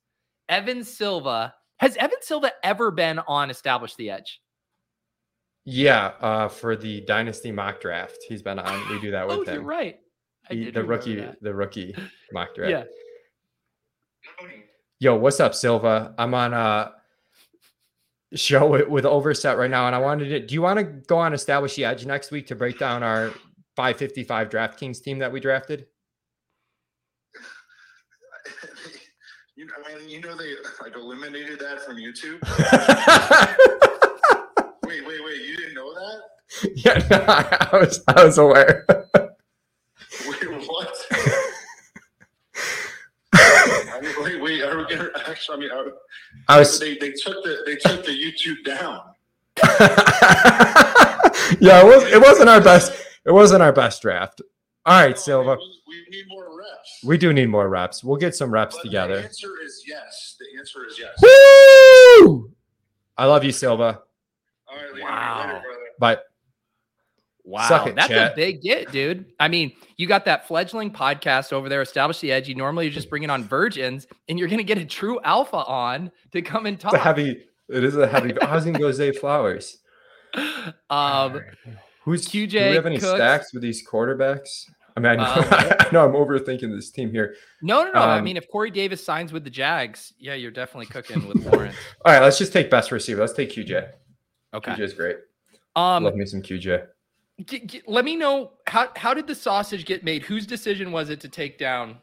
[0.49, 1.55] Evan Silva.
[1.79, 4.41] Has Evan Silva ever been on Establish the Edge?
[5.65, 8.89] Yeah, uh, for the Dynasty mock draft, he's been on.
[8.89, 9.55] We do that with Oh, him.
[9.55, 9.99] you're right.
[10.49, 11.43] He- the rookie, that.
[11.43, 11.95] the rookie
[12.33, 12.71] mock draft.
[12.71, 12.85] Yeah.
[14.99, 16.15] Yo, what's up, Silva?
[16.19, 16.93] I'm on a
[18.35, 20.41] show with, with Overzet right now, and I wanted to.
[20.47, 23.31] Do you want to go on Establish the Edge next week to break down our
[23.77, 25.87] 555 DraftKings team that we drafted?
[29.57, 32.42] You, I mean, you know they like eliminated that from YouTube.
[34.87, 35.40] wait, wait, wait!
[35.40, 36.21] You didn't know that?
[36.75, 38.85] yeah, no, I, I was I was aware.
[40.29, 40.95] Wait, what?
[43.33, 44.62] I mean, wait, wait!
[44.62, 45.57] Are we gonna actually?
[45.57, 45.87] I mean, are,
[46.49, 49.01] I was they they took the they took the YouTube down.
[51.61, 52.92] yeah, it was it wasn't our best.
[53.25, 54.42] It wasn't our best draft.
[54.85, 55.57] All right, Silva.
[55.88, 57.00] We, we need more reps.
[57.05, 58.02] We do need more reps.
[58.05, 59.16] We'll get some reps But together.
[59.18, 60.37] The answer is yes.
[60.38, 61.14] The answer is yes.
[61.22, 62.50] Woo!
[63.16, 64.02] I love you, Silva.
[64.68, 65.38] All right, Leon, Wow.
[65.46, 65.81] later, brother.
[65.98, 66.22] But
[67.48, 68.33] Wow, it, that's Chet.
[68.33, 69.26] a big get, dude.
[69.38, 72.48] I mean, you got that fledgling podcast over there, Establish the Edge.
[72.48, 75.20] You normally you're just bring it on virgins, and you're going to get a true
[75.22, 76.94] alpha on to come and it's talk.
[76.94, 77.44] a heavy.
[77.68, 78.37] It is a heavy.
[78.40, 79.79] I was gonna go Zay Flowers.
[80.90, 81.40] um,
[82.05, 83.14] Who's QJ Do we have any Cooks.
[83.14, 84.64] stacks with these quarterbacks?
[84.97, 85.45] I mean, I know, Um,
[85.81, 87.35] I know I'm overthinking this team here.
[87.63, 88.01] no, no, no.
[88.01, 91.45] I Um, mean, if Corey Davis signs with the Jags, yeah, you're definitely cooking with
[91.53, 91.77] Lawrence.
[92.05, 93.21] All right, let's just take best receiver.
[93.21, 93.89] Let's take QJ.
[94.55, 94.73] Okay.
[94.73, 95.17] QJ's great.
[95.75, 96.87] Um, Love me some QJ.
[97.45, 100.23] g- g- let me know how how did the sausage get made?
[100.23, 101.99] Whose decision was it to take down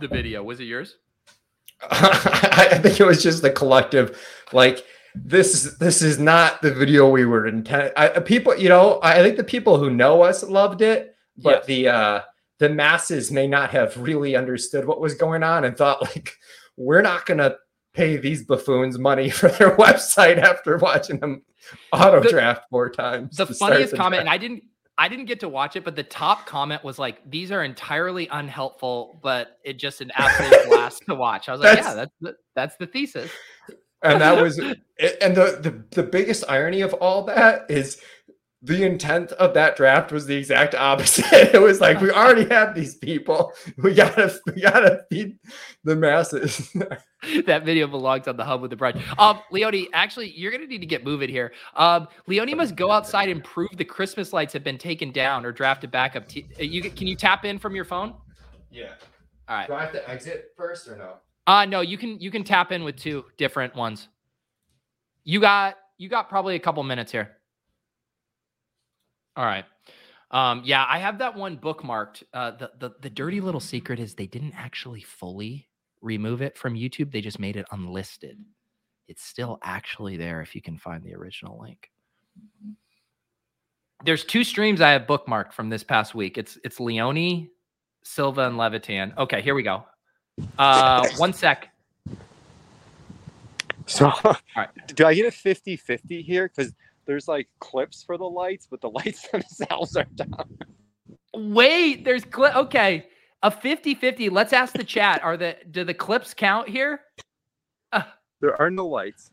[0.00, 0.42] the video?
[0.42, 0.96] Was it yours?
[1.90, 4.18] I think it was just the collective,
[4.52, 5.74] like this.
[5.78, 7.92] This is not the video we were intent.
[7.96, 11.66] I, people, you know, I think the people who know us loved it, but Yes.
[11.66, 12.20] the uh
[12.58, 16.34] the masses may not have really understood what was going on and thought like
[16.76, 17.56] we're not gonna
[17.94, 21.42] pay these buffoons money for their website after watching them
[21.92, 23.36] auto draft four times.
[23.36, 24.28] the funniest the comment, and.
[24.30, 24.62] I didn't
[24.98, 28.28] I didn't get to watch it, but the top comment was like, "These are entirely
[28.28, 32.12] unhelpful, but it just an absolute blast to watch." I was like, "Yeah, That's- that's
[32.20, 33.30] the, that's the thesis."
[34.02, 38.00] and that was and the, the the biggest irony of all that is
[38.64, 41.24] the intent of that draft was the exact opposite.
[41.54, 43.52] It was like we already have these people.
[43.76, 45.38] We gotta we gotta feed
[45.82, 46.70] the masses.
[47.46, 49.02] that video belongs on the hub with the brunch.
[49.18, 51.52] Um, Leone, actually, you're gonna need to get moving here.
[51.74, 55.50] Um, Leone must go outside and prove the Christmas lights have been taken down or
[55.50, 56.28] drafted back up.
[56.28, 58.14] T- uh, you can you tap in from your phone?
[58.70, 58.92] yeah.
[59.48, 59.66] All right.
[59.66, 61.14] Do I have to exit first or no?
[61.48, 64.08] Uh no, you can you can tap in with two different ones.
[65.24, 67.36] You got you got probably a couple minutes here.
[69.36, 69.64] All right.
[70.30, 72.22] Um, yeah, I have that one bookmarked.
[72.32, 75.68] Uh, the, the the dirty little secret is they didn't actually fully
[76.00, 77.12] remove it from YouTube.
[77.12, 78.38] They just made it unlisted.
[79.08, 81.90] It's still actually there if you can find the original link.
[84.04, 86.38] There's two streams I have bookmarked from this past week.
[86.38, 87.48] It's it's Leone,
[88.02, 89.12] Silva, and Levitan.
[89.18, 89.84] Okay, here we go.
[90.58, 91.68] Uh, one sec.
[93.86, 94.12] So,
[94.56, 94.68] right.
[94.94, 96.48] do I get a 50 50 here?
[96.48, 96.72] Because
[97.06, 100.56] there's like clips for the lights, but the lights themselves are down.
[101.34, 102.54] Wait, there's clip.
[102.56, 103.06] Okay,
[103.42, 104.28] a 50 50.
[104.28, 105.22] Let's ask the chat.
[105.24, 107.00] Are the do the clips count here?
[107.92, 108.02] Uh,
[108.40, 109.30] There are no lights.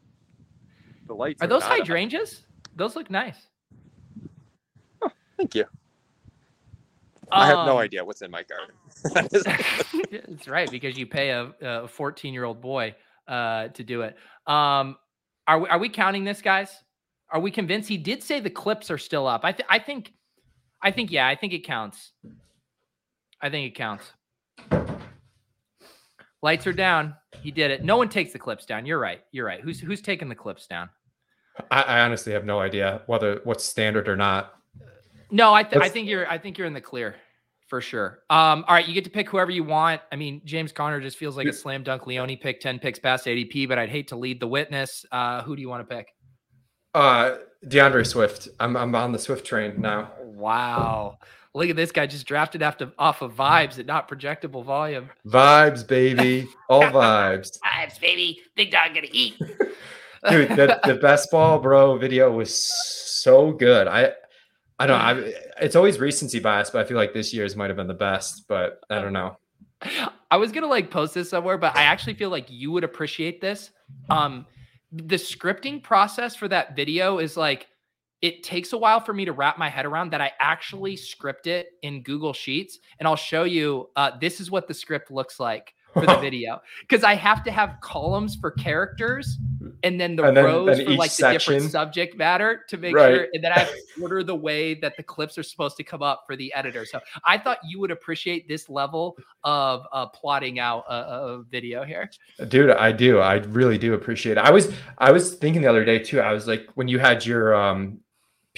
[1.07, 1.77] The lights are those not on.
[1.79, 2.43] hydrangeas?
[2.75, 3.35] Those look nice.
[5.37, 5.65] Thank you.
[7.31, 8.75] I have no Um, idea what's in my garden.
[9.13, 9.33] That
[10.31, 12.95] is- right, because you pay a, a 14 year old boy
[13.27, 14.17] uh, to do it.
[14.47, 14.97] Um,
[15.47, 16.71] are we, are we counting this, guys?
[17.31, 19.41] Are we convinced he did say the clips are still up?
[19.43, 20.13] I, th- I think,
[20.81, 22.11] I think, yeah, I think it counts.
[23.41, 24.11] I think it counts.
[26.41, 27.15] Lights are down.
[27.41, 27.83] He did it.
[27.83, 28.85] No one takes the clips down.
[28.85, 29.21] You're right.
[29.31, 29.61] You're right.
[29.61, 30.89] Who's who's taking the clips down?
[31.69, 34.53] I, I honestly have no idea whether what's standard or not.
[35.31, 37.15] No, I, th- I think you're I think you're in the clear
[37.67, 38.19] for sure.
[38.29, 40.01] Um, all right, you get to pick whoever you want.
[40.11, 42.07] I mean, James Conner just feels like a slam dunk.
[42.07, 45.05] Leone picked 10 picks past ADP, but I'd hate to lead the witness.
[45.11, 46.07] Uh, who do you want to pick?
[46.93, 47.35] Uh,
[47.67, 48.49] D'Andre Swift.
[48.59, 50.11] I'm I'm on the Swift train now.
[50.21, 51.19] Wow.
[51.53, 55.09] Look at this guy just drafted after off of vibes and not projectable volume.
[55.27, 57.57] Vibes, baby, all vibes.
[57.59, 58.41] Vibes, baby.
[58.55, 59.37] Big dog gonna eat.
[60.29, 63.87] Dude, the, the best ball bro video was so good.
[63.87, 64.13] I
[64.77, 65.27] I don't know.
[65.27, 67.93] I, it's always recency bias, but I feel like this year's might have been the
[67.93, 68.45] best.
[68.47, 69.37] But I don't know.
[70.31, 73.41] I was gonna like post this somewhere, but I actually feel like you would appreciate
[73.41, 73.71] this.
[74.09, 74.45] Um,
[74.91, 77.67] the scripting process for that video is like
[78.21, 81.47] it takes a while for me to wrap my head around that I actually script
[81.47, 83.89] it in Google Sheets, and I'll show you.
[83.95, 87.51] Uh, this is what the script looks like for the video because I have to
[87.51, 89.37] have columns for characters
[89.83, 92.95] and then the And then- rows then for like the different subject matter to make
[92.95, 93.15] Right.
[93.15, 93.67] sure, and then I
[94.01, 96.85] order the way that the clips are supposed to come up for the editor.
[96.85, 101.83] So I thought you would appreciate this level of uh, plotting out a, a video
[101.83, 102.09] here.
[102.47, 103.19] Dude, I do.
[103.19, 104.39] I really do appreciate it.
[104.39, 106.19] I was I was thinking the other day too.
[106.21, 107.99] I was like, when you had your um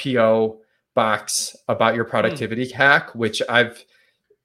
[0.02, 0.60] PO
[0.96, 3.84] box about your productivity hack, which I've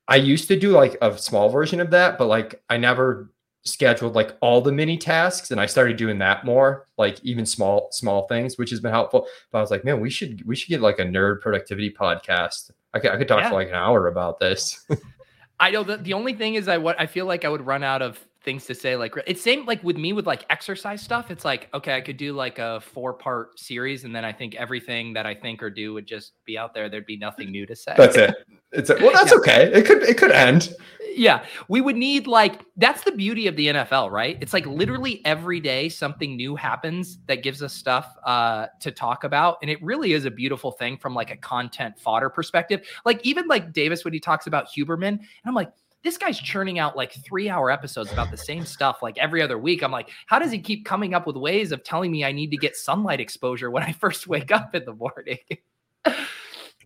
[0.09, 3.31] I used to do like a small version of that, but like I never
[3.67, 7.89] scheduled like all the mini tasks and I started doing that more, like even small
[7.91, 9.27] small things, which has been helpful.
[9.51, 12.71] But I was like, man, we should we should get like a nerd productivity podcast.
[12.95, 13.49] I could I could talk Yeah.
[13.51, 14.87] for like an hour about this.
[15.61, 17.83] I know that the only thing is I what I feel like I would run
[17.83, 18.95] out of things to say.
[18.95, 21.31] Like it's same like with me with like exercise stuff.
[21.31, 24.55] It's like okay, I could do like a four part series, and then I think
[24.55, 26.89] everything that I think or do would just be out there.
[26.89, 27.95] There'd be nothing new to say.
[27.97, 28.35] That's it.
[28.73, 29.39] It's a, well, that's Yeah.
[29.39, 29.73] okay.
[29.73, 30.75] It could it could end.
[31.15, 34.37] yeah, we would need like that's the beauty of the NFL, right?
[34.41, 39.25] It's like literally every day something new happens that gives us stuff uh, to talk
[39.25, 42.87] about, and it really is a beautiful thing from like a content fodder perspective.
[43.07, 45.71] Like even like Davis when he talks about Huberman, and I'm like.
[46.03, 49.59] This guy's churning out like three hour episodes about the same stuff like every other
[49.59, 49.83] week.
[49.83, 52.53] I'm like, how does he keep coming up with ways of telling me I need
[52.53, 55.39] to get sunlight exposure when I first wake up in the morning?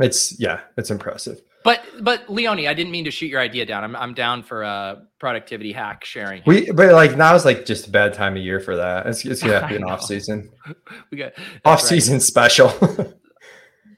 [0.01, 1.43] It's yeah, it's impressive.
[1.63, 3.85] But but Leone, I didn't mean to shoot your idea down.
[3.85, 6.43] I'm I'm down for a productivity hack sharing.
[6.47, 9.07] We but like now is like just a bad time of year for that.
[9.07, 10.51] It's it's gonna be an off season.
[11.11, 11.33] we got
[11.65, 11.81] Off right.
[11.81, 12.73] season special.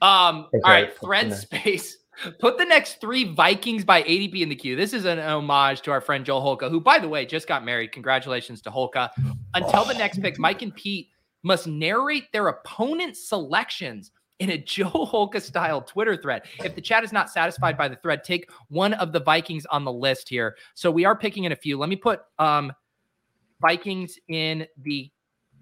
[0.03, 1.97] Um, Okay, all right, thread space.
[2.41, 4.75] Put the next three Vikings by ADP in the queue.
[4.75, 7.65] This is an homage to our friend Joel Holka, who, by the way, just got
[7.65, 7.93] married.
[7.93, 9.11] Congratulations to Holka.
[9.55, 11.11] Until the next pick, Mike and Pete
[11.45, 14.11] must narrate their opponent's selections
[14.43, 16.43] in a Joe Holka style Twitter thread.
[16.65, 19.85] If the chat is not satisfied by the thread, take one of the Vikings on
[19.85, 20.57] the list here.
[20.75, 21.79] So we are picking in a few.
[21.79, 22.73] Let me put um
[23.61, 25.11] Vikings in the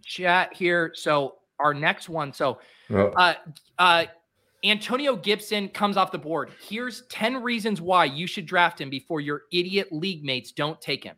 [0.03, 0.93] chat here.
[0.95, 2.33] So our next one.
[2.33, 2.59] So
[2.91, 3.35] uh,
[3.79, 4.05] uh,
[4.65, 6.51] Antonio Gibson comes off the board.
[6.67, 11.05] Here's 10 reasons why you should draft him before your idiot league mates don't take
[11.05, 11.17] him.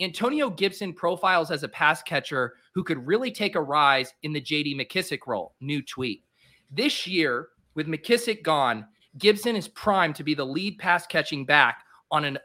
[0.00, 4.40] Antonio Gibson profiles as a pass catcher who could really take a rise in the
[4.40, 5.54] JD McKissic role.
[5.60, 6.24] New tweet.
[6.72, 8.86] This year, with McKissic gone,
[9.18, 12.38] Gibson is primed to be the lead pass catching back on an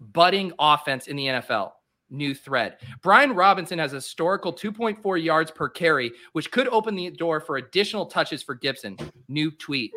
[0.00, 1.72] budding offense in the NFL.
[2.08, 2.78] New thread.
[3.02, 7.56] Brian Robinson has a historical 2.4 yards per carry, which could open the door for
[7.56, 8.96] additional touches for Gibson.
[9.28, 9.92] New tweet.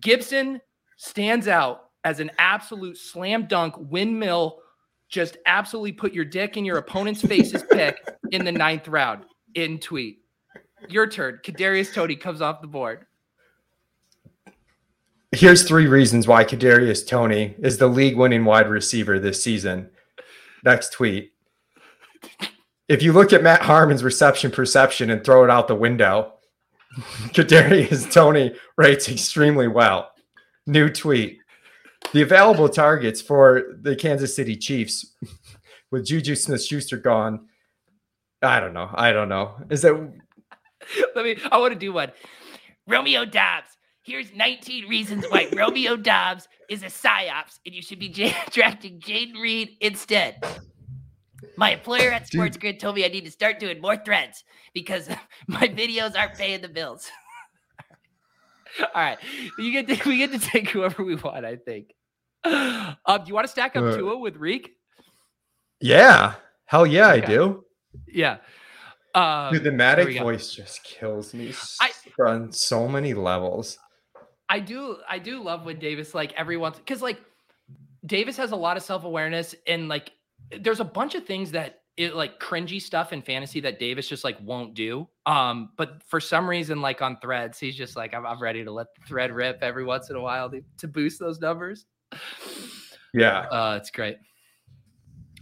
[0.00, 0.60] Gibson
[0.96, 4.58] stands out as an absolute slam dunk windmill.
[5.08, 7.96] Just absolutely put your dick in your opponent's face's pick
[8.32, 9.24] in the ninth round.
[9.54, 10.19] In tweet.
[10.88, 11.40] Your turn.
[11.44, 13.06] Kadarius Toney comes off the board.
[15.32, 19.90] Here's three reasons why Kadarius Toney is the league-winning wide receiver this season.
[20.64, 21.32] Next tweet.
[22.88, 26.34] If you look at Matt Harmon's reception perception and throw it out the window,
[27.28, 30.10] Kadarius Toney rates extremely well.
[30.66, 31.38] New tweet.
[32.12, 35.14] The available targets for the Kansas City Chiefs
[35.92, 37.46] with Juju Smith Schuster gone.
[38.42, 38.90] I don't know.
[38.92, 39.54] I don't know.
[39.70, 40.12] Is that
[41.14, 41.36] Let me.
[41.50, 42.12] I want to do one.
[42.86, 43.70] Romeo Doubs.
[44.02, 48.98] Here's 19 reasons why Romeo Doubs is a psyops, and you should be j- drafting
[49.00, 50.42] Jayden Reed instead.
[51.56, 55.08] My employer at Sports Grid told me I need to start doing more threads because
[55.46, 57.10] my videos aren't paying the bills.
[58.80, 59.18] All right,
[59.58, 61.44] you get to, we get to take whoever we want.
[61.44, 61.92] I think.
[62.44, 64.70] Um, do you want to stack up Uh, Tua with Reek?
[65.80, 66.34] Yeah.
[66.66, 67.64] Hell yeah, I do.
[68.06, 68.38] Yeah.
[69.14, 71.92] Um, Dude, the Mattek voice just kills me I-
[72.22, 73.78] on so many levels.
[74.48, 77.20] I do I do love when Davis like every once because like
[78.04, 80.12] Davis has a lot of self awareness and like
[80.58, 84.24] there's a bunch of things that it like cringy stuff in fantasy that Davis just
[84.24, 85.06] like won't do.
[85.26, 88.72] Um, but for some reason, like on threads, he's just like I'm, I'm ready to
[88.72, 91.84] let the thread rip every once in a while to, to boost those numbers.
[93.12, 93.40] Yeah.
[93.40, 94.16] Uh, it's great.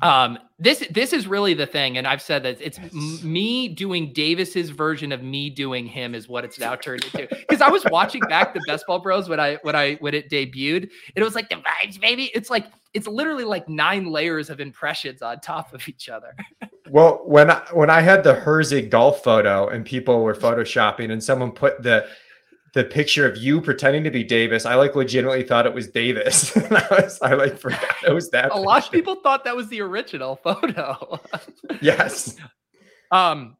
[0.00, 4.12] Um, this this is really the thing, and I've said that it's m- me doing
[4.12, 7.26] Davis's version of me doing him is what it's now turned into.
[7.28, 10.30] Because I was watching back the Best Ball Bros when I when I when it
[10.30, 12.30] debuted, and it was like the vibes, baby.
[12.34, 16.34] It's like it's literally like nine layers of impressions on top of each other.
[16.90, 21.22] Well, when I when I had the Herzig golf photo and people were photoshopping and
[21.22, 22.06] someone put the
[22.78, 26.56] the picture of you pretending to be Davis, I like legitimately thought it was Davis.
[26.70, 28.52] I was I like forgot it was that.
[28.52, 31.20] A lot of people thought that was the original photo.
[31.82, 32.36] Yes.
[33.10, 33.56] Um,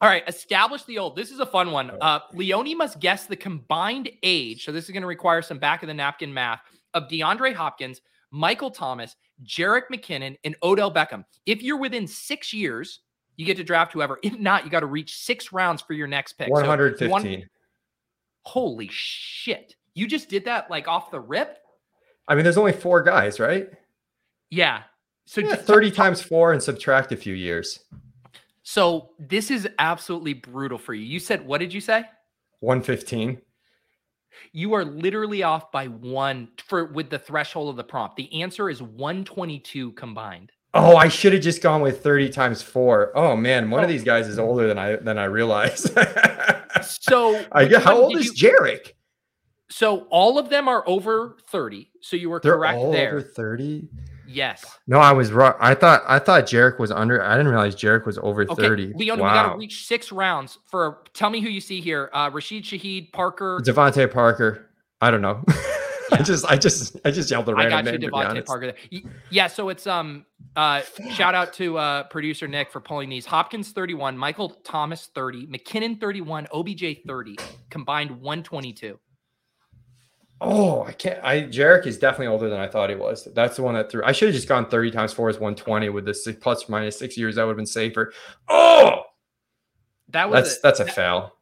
[0.00, 1.16] all right, establish the old.
[1.16, 1.90] This is a fun one.
[2.00, 4.64] Uh, Leone must guess the combined age.
[4.64, 6.60] So this is going to require some back of the napkin math
[6.94, 11.24] of DeAndre Hopkins, Michael Thomas, Jerick McKinnon, and Odell Beckham.
[11.46, 13.00] If you're within six years,
[13.36, 14.18] you get to draft whoever.
[14.22, 16.48] If not, you got to reach six rounds for your next pick.
[16.48, 17.48] So One hundred one- fifteen.
[18.44, 19.74] Holy shit!
[19.94, 21.58] You just did that like off the rip.
[22.28, 23.68] I mean, there's only four guys, right?
[24.50, 24.82] Yeah.
[25.26, 27.80] So Yeah, just- Thirty times four and subtract a few years.
[28.62, 31.04] So this is absolutely brutal for you.
[31.04, 32.04] You said what did you say?
[32.60, 33.40] One fifteen.
[34.52, 38.16] You are literally off by one for with the threshold of the prompt.
[38.16, 40.50] The answer is 122 combined.
[40.72, 43.12] Oh, I should have just gone with 30 times four.
[43.16, 43.92] Oh man, one of Oh.
[43.92, 45.96] these guys is older than I than I realized.
[46.82, 48.92] So I get how old is you- Jerick?
[49.70, 51.90] So all of them are over 30.
[52.00, 53.10] So you were They're correct all there.
[53.16, 53.88] over 30.
[54.26, 54.64] Yes.
[54.86, 55.54] No, I was wrong.
[55.60, 57.22] I thought I thought Jerick was under.
[57.22, 58.92] I didn't realize Jerick was over Okay, 30.
[58.94, 59.34] Leon, we wow.
[59.34, 61.02] got to reach six rounds for.
[61.12, 62.10] Tell me who you see here.
[62.12, 63.60] Uh, Rashid Shaheed, Parker.
[63.64, 64.66] DeVante Parker.
[65.00, 65.44] I don't know.
[66.14, 68.46] I just I just I just yelled the I random got you, name be DeVante.
[68.46, 68.72] Parker.
[68.90, 69.02] There.
[69.30, 70.24] Yeah, so it's um
[70.56, 73.26] uh shout out to uh producer Nick for pulling these.
[73.26, 77.36] Hopkins 31, Michael Thomas 30, McKinnon 31, OBJ 30,
[77.70, 78.98] combined 122.
[80.40, 81.22] Oh, I can't.
[81.24, 83.26] I Jerick is definitely older than I thought he was.
[83.34, 84.02] That's the one that threw.
[84.04, 86.72] I should have just gone 30 times four is 120 with this six, plus or
[86.72, 87.36] minus six years.
[87.36, 88.12] That would have been safer.
[88.48, 89.02] Oh,
[90.08, 91.32] That was that's a- that's a that- fail.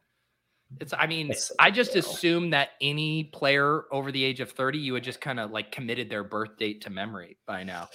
[0.79, 1.99] It's I mean, That's I just fail.
[2.01, 5.71] assumed that any player over the age of 30, you had just kind of like
[5.71, 7.89] committed their birth date to memory by now.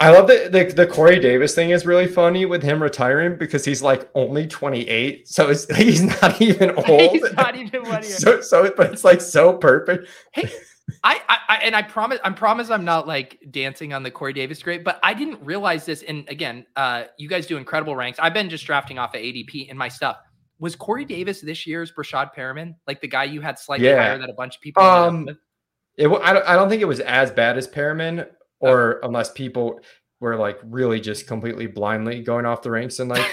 [0.00, 3.64] I love that the, the Corey Davis thing is really funny with him retiring because
[3.64, 5.28] he's like only 28.
[5.28, 7.12] So it's, he's not even old.
[7.12, 8.10] He's not even one year.
[8.10, 10.08] so, so, but it's like so perfect.
[11.02, 14.32] I, I, I and I promise I promise I'm not like dancing on the Corey
[14.32, 16.02] Davis grade, but I didn't realize this.
[16.02, 18.18] And again, uh, you guys do incredible ranks.
[18.18, 20.18] I've been just drafting off of ADP in my stuff.
[20.60, 24.02] Was Corey Davis this year's Breshad Perriman, like the guy you had slightly Yeah.
[24.02, 24.82] higher than a bunch of people?
[24.82, 25.28] Um?
[25.96, 28.26] It, I, don't, I don't think it was as bad as Perriman,
[28.60, 29.80] or unless people
[30.20, 33.24] were like really just completely blindly going off the ranks in like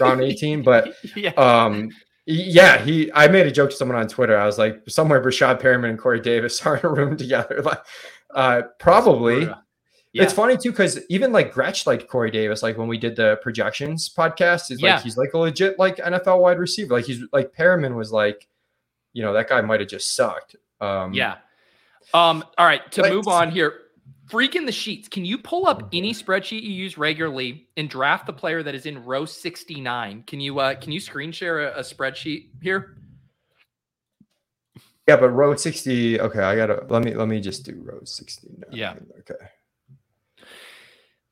[0.00, 0.62] round 18.
[0.62, 1.90] But yeah, um,
[2.26, 3.10] yeah, he.
[3.12, 4.36] I made a joke to someone on Twitter.
[4.38, 7.60] I was like, somewhere Breshad Perriman and Corey Davis are in a room together.
[7.62, 7.80] Like,
[8.34, 9.48] uh, probably.
[10.16, 10.22] Yeah.
[10.24, 12.62] It's funny too because even like Gretsch liked Corey Davis.
[12.62, 14.94] Like when we did the projections podcast, is Yeah.
[14.94, 16.94] like he's like a legit like NFL wide receiver.
[16.94, 18.48] Like he's like Perriman was like,
[19.12, 20.56] you know, that guy might have just sucked.
[20.80, 21.36] Um, Yeah.
[22.14, 23.80] Um, all right, to Let's- move on here.
[24.30, 25.08] Freaking the sheets.
[25.08, 28.84] Can you pull up any spreadsheet you use regularly and draft the player that is
[28.84, 30.24] in row 69?
[30.26, 32.96] Can you uh can you screen share a, a spreadsheet here?
[35.06, 36.18] yeah, but row sixty.
[36.20, 38.48] Okay, I gotta let me let me just do row sixty.
[38.72, 38.94] Yeah.
[39.20, 39.34] Okay.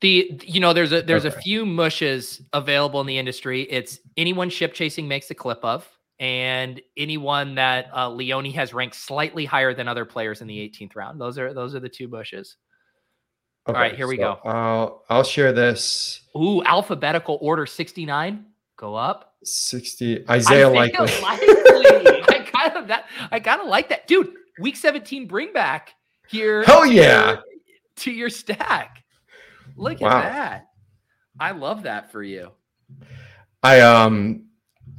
[0.01, 3.61] The you know there's a there's a few mushes available in the industry.
[3.63, 5.87] It's anyone ship chasing makes a clip of.
[6.19, 10.95] and anyone that uh, Leone has ranked slightly higher than other players in the 18th
[10.95, 11.19] round.
[11.19, 12.57] Those are those are the two bushes.
[13.67, 14.37] All right, here we go.
[14.45, 16.21] I'll I'll share this.
[16.35, 18.45] Ooh, alphabetical order 69.
[18.77, 19.33] Go up.
[19.43, 20.99] 60 Isaiah Isaiah Likely.
[21.21, 21.47] Likely.
[21.49, 23.05] I kind of that.
[23.31, 24.33] I kind of like that, dude.
[24.59, 25.93] Week 17 bring back
[26.27, 26.63] here.
[26.63, 27.27] Hell to yeah.
[27.31, 27.43] your-
[27.97, 29.03] To your stack.
[29.75, 30.17] Look Wow.
[30.17, 30.67] at that.
[31.39, 32.51] I love that for you.
[33.63, 34.43] I um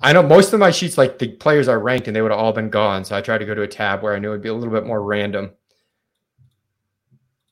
[0.02, 2.40] I know most of my sheets like the players are ranked and they would have
[2.40, 3.04] all been gone.
[3.04, 4.72] So I tried to go to a tab where I knew it'd be a little
[4.74, 5.52] bit more random.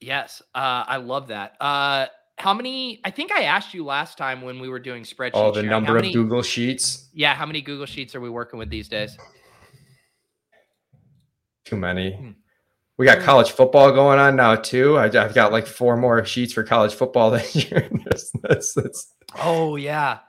[0.01, 1.57] Yes, uh, I love that.
[1.61, 2.07] Uh,
[2.37, 3.01] how many?
[3.05, 5.31] I think I asked you last time when we were doing spreadsheets.
[5.35, 7.09] All the sharing, number how of many- Google sheets.
[7.15, 9.17] Yeah, how many Google Sheets are we working with these days?
[11.65, 12.35] Too many.
[12.97, 14.97] We got college football going on now too.
[14.97, 17.89] I, I've got like four more sheets for college football this year.
[18.05, 20.21] that's, that's, that's Oh yeah.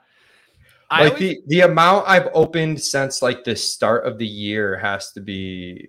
[0.90, 5.12] Like always- the the amount I've opened since like the start of the year has
[5.12, 5.88] to be.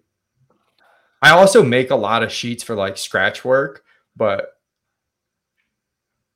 [1.21, 3.83] I also make a lot of sheets for like scratch work,
[4.15, 4.49] but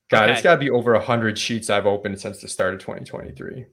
[0.10, 2.82] God, it's got to be over a hundred sheets I've opened since the start of
[2.82, 3.66] 2023.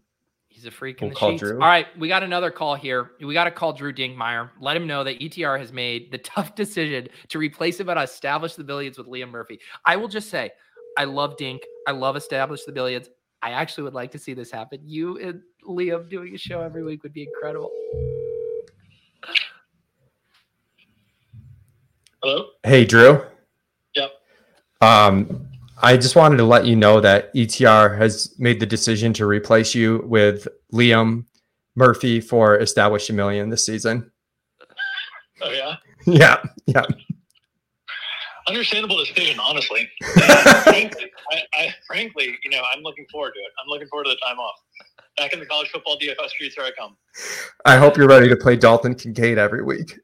[0.59, 1.43] He's a freak We'll in the call sheets.
[1.43, 1.53] Drew.
[1.53, 3.13] All right, we got another call here.
[3.21, 4.51] We got to call Drew Dinkmeyer.
[4.61, 8.57] Let him know that ETR has made the tough decision to replace him and establish
[8.57, 9.61] the billions with Liam Murphy.
[9.85, 10.51] I will just say,
[10.97, 11.63] I love Dink.
[11.87, 13.09] I love establish the billions.
[13.41, 14.81] I actually would like to see this happen.
[14.83, 17.71] You and Liam doing a show every week would be incredible.
[22.21, 22.47] Hello.
[22.65, 23.23] Hey, Drew.
[23.95, 24.11] Yep.
[24.81, 25.48] Um,
[25.81, 29.75] I just wanted to let you know that ETR has made the decision to replace
[29.75, 31.25] you with Liam
[31.77, 34.11] Murphy for Establish a Million this season.
[35.41, 35.77] Oh yeah.
[36.05, 36.85] yeah, yeah.
[38.49, 39.89] Understandable decision, honestly.
[40.65, 43.53] frankly, I, I, frankly, you know, I'm looking forward to it.
[43.63, 44.57] I'm looking forward to the time off.
[45.17, 46.97] Back in the college football DFS streets, here I come.
[47.67, 49.97] I hope you're ready to play Dalton Kincaid every week.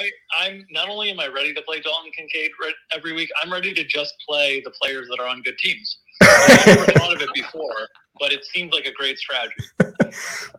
[0.00, 3.52] I, I'm not only am I ready to play Dalton Kincaid re- every week, I'm
[3.52, 5.98] ready to just play the players that are on good teams.
[6.22, 7.88] I've never thought of it before,
[8.18, 9.54] but it seems like a great strategy.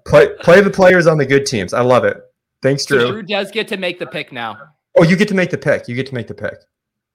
[0.06, 1.74] play play the players on the good teams.
[1.74, 2.18] I love it.
[2.62, 3.12] Thanks, So Drew.
[3.12, 4.58] Drew does get to make the pick now.
[4.98, 5.88] Oh, you get to make the pick.
[5.88, 6.56] You get to make the pick.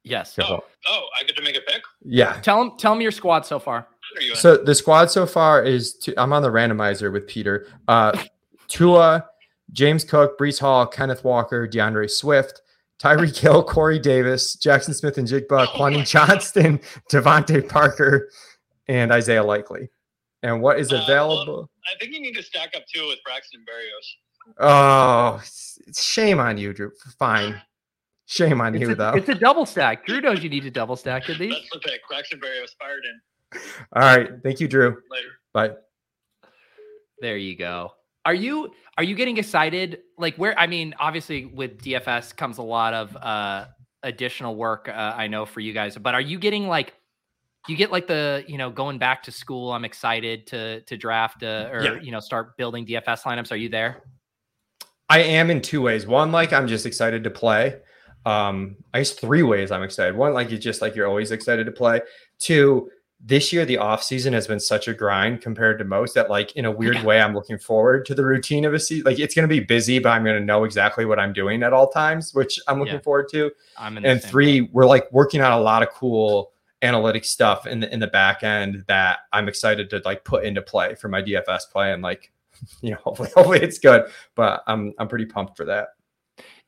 [0.02, 0.34] Yes.
[0.34, 0.64] Careful.
[0.88, 1.82] Oh, I get to make a pick.
[2.04, 2.40] Yeah.
[2.40, 2.72] Tell him.
[2.78, 3.86] Tell me your squad so far.
[4.12, 4.36] What are you in?
[4.36, 7.66] So the squad so far is two, I'm on the randomizer with Peter.
[7.88, 8.16] Uh,
[8.68, 9.24] Tua,
[9.76, 12.62] James Cook, Breece Hall, Kenneth Walker, D'Andre Swift,
[12.98, 16.80] Tyreek Hill, Corey Davis, Jaxon Smith-Njigba, my Johnston,
[17.12, 18.30] DeVante Parker,
[18.88, 19.90] and Isaiah Likely.
[20.42, 21.70] And what is Uh, well- available?
[21.86, 24.54] I think you need to stack up too with Braxton Berrios.
[24.58, 26.90] Oh, s- shame on you, Drew.
[27.18, 27.60] Fine.
[28.26, 29.12] Shame on It's you, a, though.
[29.12, 30.04] it's a double stack.
[30.06, 31.52] Drew knows you need to double stack in these.
[31.52, 32.00] That's the pick.
[32.08, 33.60] Braxton Berrios fired in
[33.92, 34.30] All right.
[34.42, 35.00] Thank you, Drew.
[35.10, 35.28] later.
[35.52, 35.72] Bye.
[37.20, 37.92] There you go.
[38.26, 40.00] Are you are you getting excited?
[40.18, 43.66] Like where I mean, obviously with DFS comes a lot of uh
[44.02, 46.92] additional work uh, I know for you guys, but are you getting like
[47.68, 51.42] you get like the, you know, going back to school, I'm excited to to draft
[51.42, 52.00] uh, or Yeah.
[52.00, 53.52] you know, start building DFS lineups.
[53.52, 54.02] Are you there?
[55.08, 56.06] I am in two ways.
[56.06, 57.78] One, like I'm just excited to play.
[58.24, 60.16] Um, I guess three ways I'm excited.
[60.16, 62.00] One, like you just like you're always excited to play.
[62.40, 62.90] Two,
[63.28, 66.52] this year the off season has been such a grind compared to most that like
[66.54, 67.04] in a weird Yeah.
[67.04, 69.04] way I'm looking forward to the routine of a season.
[69.04, 71.88] Like it's gonna be busy, but I'm gonna know exactly what I'm doing at all
[71.90, 73.00] times, which I'm looking Yeah.
[73.00, 73.50] forward to.
[73.76, 74.70] I'm in And three, boat.
[74.72, 76.52] we're like working on a lot of cool
[76.82, 80.62] analytic stuff in the in the back end that I'm excited to like put into
[80.62, 82.30] play for my DFS play and like
[82.80, 84.04] you know hopefully hopefully it's good
[84.36, 85.88] but I'm I'm pretty pumped for that.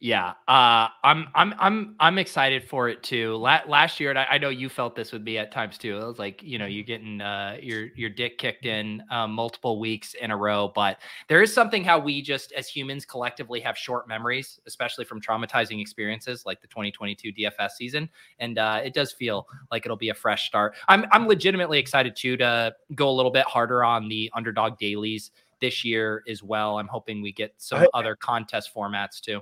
[0.00, 3.34] Yeah, uh, I'm I'm I'm I'm excited for it too.
[3.34, 5.98] La- last year, and I, I know you felt this would be at times too.
[5.98, 9.80] It was like you know you're getting uh, your your dick kicked in um, multiple
[9.80, 13.76] weeks in a row, but there is something how we just as humans collectively have
[13.76, 19.10] short memories, especially from traumatizing experiences like the 2022 DFS season, and uh, it does
[19.10, 20.76] feel like it'll be a fresh start.
[20.86, 25.32] I'm I'm legitimately excited too to go a little bit harder on the underdog dailies
[25.60, 26.78] this year as well.
[26.78, 29.40] I'm hoping we get some I- other contest formats too.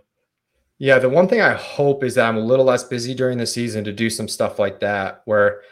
[0.78, 3.46] Yeah, the one thing I hope is that I'm a little less busy during the
[3.46, 5.62] season to do some stuff like that where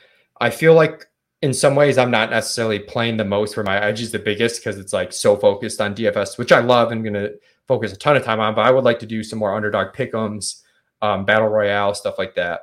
[0.41, 1.07] I feel like
[1.43, 4.61] in some ways I'm not necessarily playing the most where my edge is the biggest
[4.61, 7.31] because it's like so focused on DFS, which I love and gonna
[7.69, 9.95] focus a ton of time on, but I would like to do some more underdog
[9.95, 10.63] pick'ems,
[11.03, 12.61] um, battle royale, stuff like that.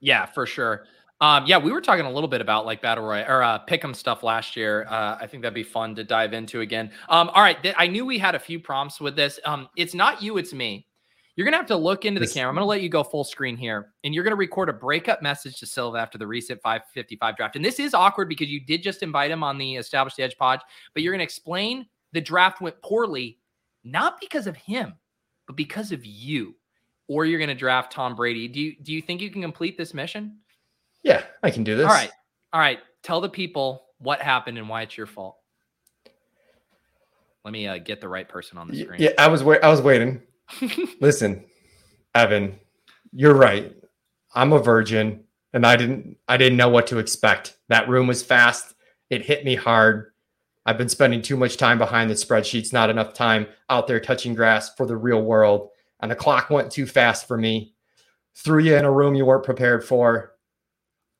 [0.00, 0.84] Yeah, for sure.
[1.22, 3.94] Um, yeah, we were talking a little bit about like battle royale or uh, pick'em
[3.94, 4.86] stuff last year.
[4.90, 6.90] Uh, I think that'd be fun to dive into again.
[7.08, 9.38] Um, all right, th- I knew we had a few prompts with this.
[9.46, 10.86] Um, it's not you, it's me.
[11.34, 12.50] You're gonna have to look into the camera.
[12.50, 15.58] I'm gonna let you go full screen here, and you're gonna record a breakup message
[15.60, 17.56] to Silva after the recent 555 draft.
[17.56, 20.60] And this is awkward because you did just invite him on the Established Edge pod,
[20.92, 23.38] but you're gonna explain the draft went poorly,
[23.84, 24.94] not because of him,
[25.46, 26.54] but because of you.
[27.08, 28.48] Or you're going to draft Tom Brady.
[28.48, 30.38] Do you do you think you can complete this mission?
[31.02, 31.86] Yeah, I can do this.
[31.86, 32.10] All right.
[32.52, 32.78] All right.
[33.02, 35.36] Tell the people what happened and why it's your fault.
[37.44, 39.02] Let me uh, get the right person on the screen.
[39.02, 39.62] Yeah, I was wait.
[39.62, 40.22] I was waiting.
[41.00, 41.44] Listen,
[42.14, 42.58] Evan,
[43.12, 43.74] you're right.
[44.34, 46.16] I'm a virgin, and I didn't.
[46.28, 47.56] I didn't know what to expect.
[47.68, 48.74] That room was fast.
[49.10, 50.12] It hit me hard.
[50.64, 54.34] I've been spending too much time behind the spreadsheets, not enough time out there touching
[54.34, 55.70] grass for the real world.
[56.00, 57.74] And the clock went too fast for me.
[58.36, 60.32] Threw you in a room you weren't prepared for.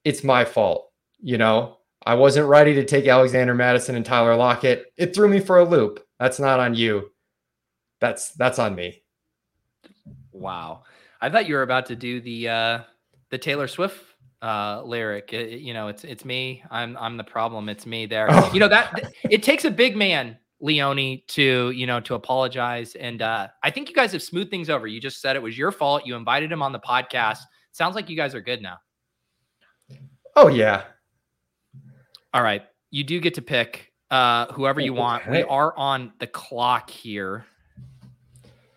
[0.05, 0.91] It's my fault.
[1.20, 4.87] You know, I wasn't ready to take Alexander Mattison and Tyler Lockett.
[4.97, 6.05] It threw me for a loop.
[6.18, 7.11] That's not on you.
[8.01, 9.01] That's that's on me.
[10.43, 10.82] Wow.
[11.20, 12.78] I thought you were about to do the uh
[13.30, 14.05] the Taylor Swift
[14.43, 15.32] uh lyric.
[15.32, 16.62] It- you know, it's it's me.
[16.70, 17.68] I'm I'm the problem.
[17.68, 18.26] It's me there.
[18.30, 18.51] Oh.
[18.53, 23.22] You know that it takes a big man, Leone, to, you know, to apologize and
[23.22, 24.86] uh I think you guys have smoothed things over.
[24.86, 26.05] You just said it was your fault.
[26.07, 27.38] You invited him on the podcast.
[27.70, 28.78] Sounds like you guys are good now.
[30.34, 30.82] Oh yeah.
[32.34, 32.62] All right.
[32.90, 35.28] You do get to pick uh whoever you want.
[35.30, 37.47] We are on the clock here.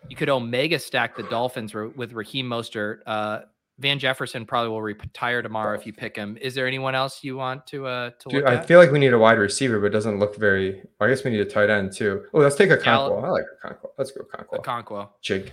[0.09, 2.99] You could omega stack the Dolphins with Raheem Mostert.
[3.05, 3.41] Uh
[3.77, 6.37] Van Jefferson probably will retire tomorrow if you pick him.
[6.39, 9.11] Is there anyone else you want to uh to Dude, I feel like we need
[9.13, 10.81] a wide receiver, but it doesn't look very.
[11.01, 12.23] I guess we need a tight end too.
[12.33, 13.25] Oh, let's take a Cal- Okonkwo.
[13.25, 13.89] I like a Okonkwo.
[13.97, 14.63] Let's go Okonkwo.
[14.63, 15.09] Okonkwo.
[15.21, 15.49] Chig.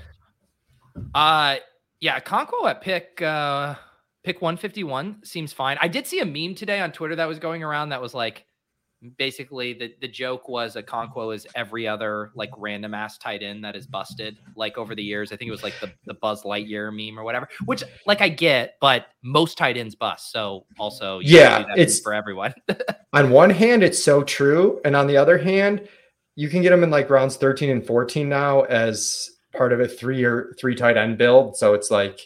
[1.14, 1.56] Uh
[2.00, 3.74] yeah, Okonkwo at pick uh
[4.22, 5.76] pick 151 seems fine.
[5.80, 8.44] I did see a meme today on Twitter that was going around that was like
[9.18, 13.64] basically the the joke was a Okonkwo is every other like random ass tight end
[13.64, 15.32] that is busted like over the years.
[15.32, 18.28] I think it was like the the Buzz Lightyear meme or whatever, which like I
[18.28, 20.32] get, but most tight ends bust.
[20.32, 22.54] So also Yeah, it's- for everyone.
[23.12, 25.86] On one hand, it's so true, and on the other hand,
[26.34, 29.86] you can get them in like rounds thirteen and fourteen now as part of a
[29.86, 31.56] three or three tight end build.
[31.56, 32.18] So it's like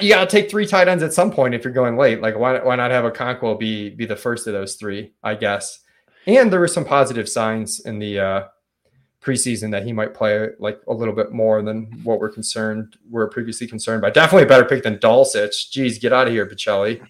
[0.00, 2.20] you got to take three tight ends at some point if you're going late.
[2.20, 5.12] Like why why not have a Okonkwo be be the first of those three?
[5.22, 5.80] I guess.
[6.26, 8.44] And there were some positive signs in the uh,
[9.20, 13.28] preseason that he might play like a little bit more than what we're concerned we're
[13.28, 14.10] previously concerned by.
[14.10, 15.70] Definitely a better pick than Dulcich.
[15.70, 17.06] Geez, get out of here, Pacelli.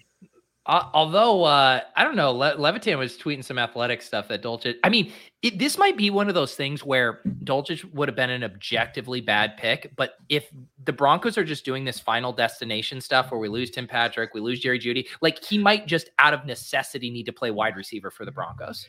[0.67, 4.75] Uh, although uh, I don't know, Le- Levitan was tweeting some athletic stuff that Dulcich.
[4.83, 5.11] I mean,
[5.43, 9.21] it, this might be one of those things where Dulcich would have been an objectively
[9.21, 10.49] bad pick, but if
[10.83, 14.41] the Broncos are just doing this final destination stuff where we lose Tim Patrick, we
[14.41, 18.09] lose Jerry Jeudy, like he might just out of necessity need to play wide receiver
[18.09, 18.87] for the Broncos.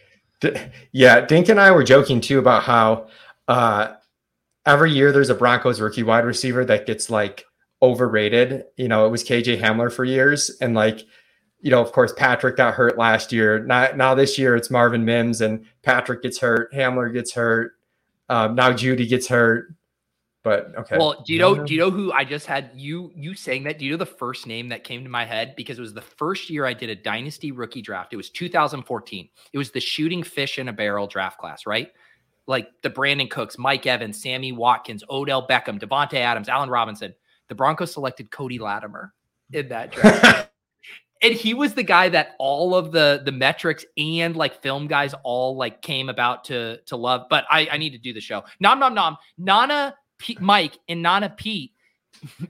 [0.93, 3.09] Yeah, Dink and I were joking too about how
[3.49, 3.95] uh,
[4.65, 7.45] every year there's a Broncos rookie wide receiver that gets like
[7.83, 8.65] overrated.
[8.77, 11.05] You know, it was KJ Hamler for years, and like,
[11.61, 13.65] you know, of course Patrick got hurt last year.
[13.65, 17.73] Now, now this year it's Marvin Mims, and Patrick gets hurt, Hamler gets hurt,
[18.29, 19.75] um, now Jeudy gets hurt.
[20.47, 21.65] But okay, Well, do you know?
[21.65, 23.81] Do you know who I just had you you saying that?
[23.81, 26.01] Do you know the first name that came to my head because it was the
[26.01, 28.13] first year I did a dynasty rookie draft.
[28.13, 29.29] It was 2014.
[29.53, 31.91] It was the shooting fish in a barrel draft class, right?
[32.47, 37.13] Like the Brandin Cooks, Mike Evans, Sammy Watkins, Odell Beckham, Davante Adams, Allen Robinson.
[37.49, 39.15] The Broncos selected Cody Latimer
[39.53, 40.49] in that draft.
[41.23, 45.15] and he was the guy that all of the the metrics and like film guys
[45.23, 47.27] all like came about to to love.
[47.31, 48.45] But I I need to do the show.
[48.61, 49.17] Nom nom nom.
[49.39, 51.73] Nana P- Mike and Nana Pete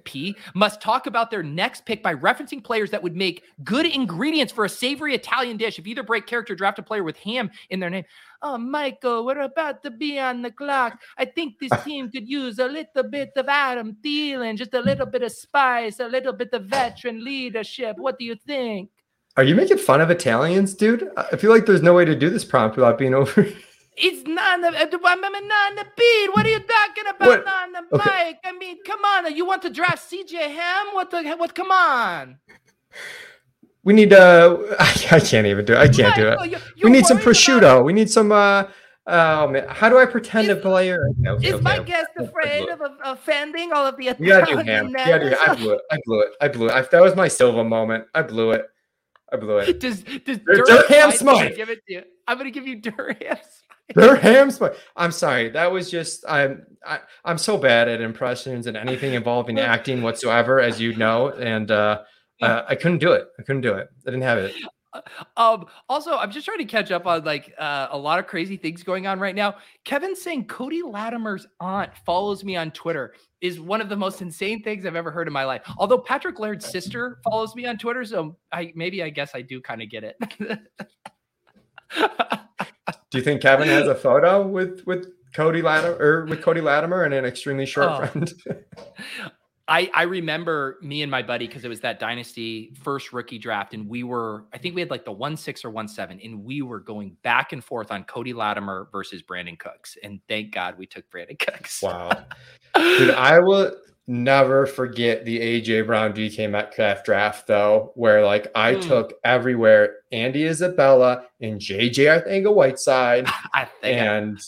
[0.04, 4.52] P must talk about their next pick by referencing players that would make good ingredients
[4.52, 5.78] for a savory Italian dish.
[5.78, 8.04] If either break character draft a player with ham in their name.
[8.42, 11.00] Oh, Michael, we're about to be on the clock.
[11.16, 15.06] I think this team could use a little bit of Adam Thielen, just a little
[15.06, 17.96] bit of spice, a little bit of veteran leadership.
[17.98, 18.90] What do you think?
[19.36, 21.10] are you making fun of Italians, dude?
[21.16, 23.46] I feel like there's no way to do this prompt without being over.
[23.96, 24.68] It's not the
[25.04, 26.28] I'm not the beat.
[26.34, 27.28] What are you talking about?
[27.28, 27.44] What?
[27.44, 28.24] Not the Okay.
[28.26, 28.36] mic.
[28.44, 29.34] I mean, come on.
[29.34, 30.86] You want to draft CJ Ham?
[30.92, 31.54] What the what?
[31.54, 32.38] Come on.
[33.84, 35.78] we need uh I can't even do it.
[35.78, 36.50] I can't do it.
[36.50, 37.84] You- we you're need some about- prosciutto.
[37.84, 38.32] We need some.
[38.32, 38.64] uh
[39.08, 40.90] Oh man, how do I pretend Is- to play?
[40.90, 44.86] Is okay, my guest afraid of of offending all of the We Italian ham.
[44.88, 45.80] We gotta do, I blew it.
[45.92, 46.28] I blew it.
[46.40, 46.72] I blew it.
[46.72, 48.06] I, that was my Silva moment.
[48.14, 48.66] I blew it.
[49.32, 49.78] I blew it.
[49.78, 51.56] Does does Dur- Durham Durham Smythe- I'm gonna Smythe.
[51.56, 52.02] give it to you?
[52.26, 53.16] I'm gonna give you Durham.
[53.20, 53.38] Smythe.
[53.94, 54.72] They're ham spy.
[54.96, 55.50] I'm sorry.
[55.50, 60.60] That was just I'm I, I'm so bad at impressions and anything involving acting whatsoever,
[60.60, 62.02] as you know, and uh,
[62.42, 63.28] uh, I couldn't do it.
[63.38, 63.88] I couldn't do it.
[64.06, 64.54] I didn't have it.
[65.36, 68.56] Um, also, I'm just trying to catch up on like uh, a lot of crazy
[68.56, 69.56] things going on right now.
[69.84, 74.62] Kevin saying Cody Latimer's aunt follows me on Twitter is one of the most insane
[74.62, 75.62] things I've ever heard in my life.
[75.76, 79.60] Although Patrick Laird's sister follows me on Twitter, so I maybe I guess I do
[79.60, 80.16] kind of get it.
[83.10, 87.02] Do you think Kevin has a photo with with Cody Latimer or with Cody Latimer
[87.04, 88.06] and an extremely short Oh.
[88.06, 88.32] friend?
[89.68, 93.74] I I remember me and my buddy because it was that dynasty first rookie draft,
[93.74, 96.44] and we were I think we had like the one six or one seven, and
[96.44, 100.78] we were going back and forth on Cody Latimer versus Brandin Cooks, and thank God
[100.78, 101.82] we took Brandin Cooks.
[101.82, 102.10] wow.
[102.76, 103.74] Dude, I will
[104.06, 108.80] never forget the AJ Brown DK Metcalf draft though, where like I Hmm.
[108.80, 114.00] took everywhere Andy Isabella and JJ Arcega-Whiteside I think.
[114.00, 114.38] I- and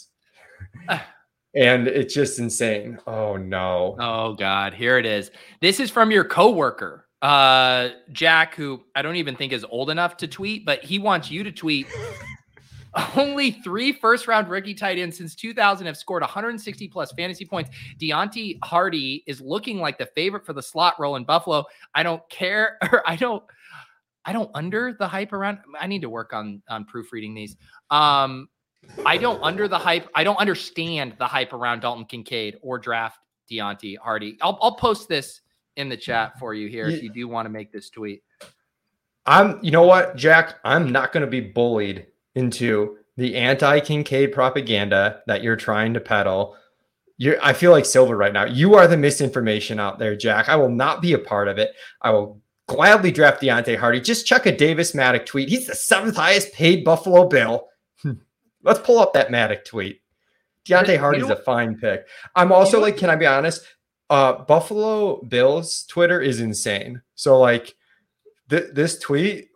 [1.55, 2.99] and it's just insane.
[3.07, 3.97] Oh no.
[3.99, 5.31] oh God, here it is.
[5.61, 10.17] This is from your coworker, uh, Jack, who I don't even think is old enough
[10.19, 11.87] to tweet, but he wants you to tweet.
[13.17, 17.71] Only three first round rookie tight ends since 2000 have scored 160 plus fantasy points.
[18.01, 21.65] Deonte Harty is looking like the favorite for the slot role in Buffalo.
[21.95, 23.43] I don't care, or I don't,
[24.25, 25.59] I don't under the hype around.
[25.79, 27.57] I need to work on on proofreading these.
[27.91, 28.49] Um,
[29.05, 30.09] I don't under the hype.
[30.15, 33.21] I don't understand the hype around Dalton Kincaid or draft
[33.51, 34.39] Deonte Harty.
[34.41, 35.43] I'll I'll post this
[35.77, 38.23] in the chat for you here if you do want to make this tweet.
[39.27, 40.57] I'm you know what, Jack?
[40.65, 42.07] I'm not gonna be bullied
[42.39, 46.57] into the anti-Kincaid propaganda that you're trying to peddle.
[47.17, 48.45] You're I feel like silver right now.
[48.45, 50.49] You are the misinformation out there, Jack.
[50.49, 51.73] I will not be a part of it.
[52.01, 54.01] I will gladly draft Deonte Harty.
[54.01, 55.49] Just check a Davis Mattek tweet.
[55.49, 57.67] He's the seventh highest paid Buffalo Bill.
[58.63, 60.01] Let's pull up that Mattek tweet.
[60.65, 62.07] Deonte Harty's a fine pick.
[62.37, 63.65] I'm also like, can I be honest?
[64.11, 67.03] Uh, Buffalo Bills Twitter is insane.
[67.15, 67.75] So like,
[68.49, 69.48] th- this tweet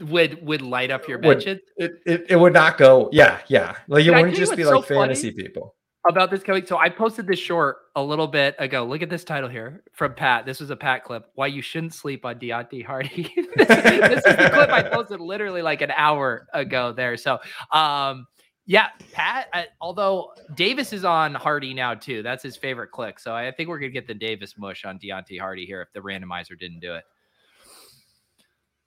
[0.00, 3.08] Would would light up your Would- it, it, it would not go.
[3.12, 3.76] Yeah, yeah.
[3.88, 5.74] Like it Can wouldn't just be like so fantasy people.
[6.06, 6.66] about this coming.
[6.66, 8.84] So I posted this short a little bit ago.
[8.84, 10.44] Look at this title here from Pat.
[10.44, 11.30] This was a Pat clip.
[11.34, 13.32] Why you shouldn't sleep on Deonte Harty.
[13.56, 17.16] this, this is the clip I posted literally like an hour ago there.
[17.16, 17.38] So
[17.72, 18.26] um
[18.66, 19.46] yeah, Pat.
[19.54, 22.22] I, although Davis is on Harty now too.
[22.22, 23.18] That's his favorite click.
[23.18, 26.00] So I think we're gonna get the Davis mush on Deonte Harty here if the
[26.00, 27.04] randomizer didn't do it.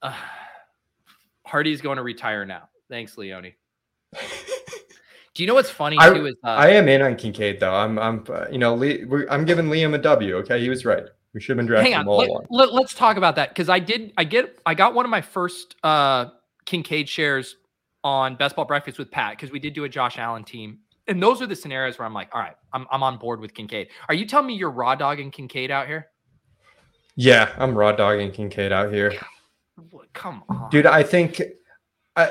[0.02, 0.14] Uh,
[1.50, 2.68] Harty's going to retire now.
[2.88, 3.52] Thanks, Leone.
[5.34, 6.26] Do you know what's funny I- too?
[6.26, 7.74] Is uh, I am in on Kincaid though.
[7.74, 10.36] I'm, I'm, uh, you know, Lee, we're, I'm giving Liam a W.
[10.38, 11.04] Okay, he was right.
[11.34, 12.18] We should have been drafting hang him on all
[12.50, 12.84] let, along.
[12.84, 15.76] us talk about that because i did i get i got one of my first
[15.84, 16.24] uh
[16.66, 17.54] kincaid shares
[18.02, 21.22] on best ball breakfast with pat because we did do a josh allen team and
[21.22, 23.90] those are the scenarios where i'm like all right i'm, I'm on board with kincaid
[24.08, 26.08] are you telling me you're raw dogging kincaid out here
[27.14, 29.20] Yeah, I'm raw dogging Kincaid out here, What-
[30.12, 30.86] come on dude.
[30.86, 31.40] I think
[32.16, 32.30] uh,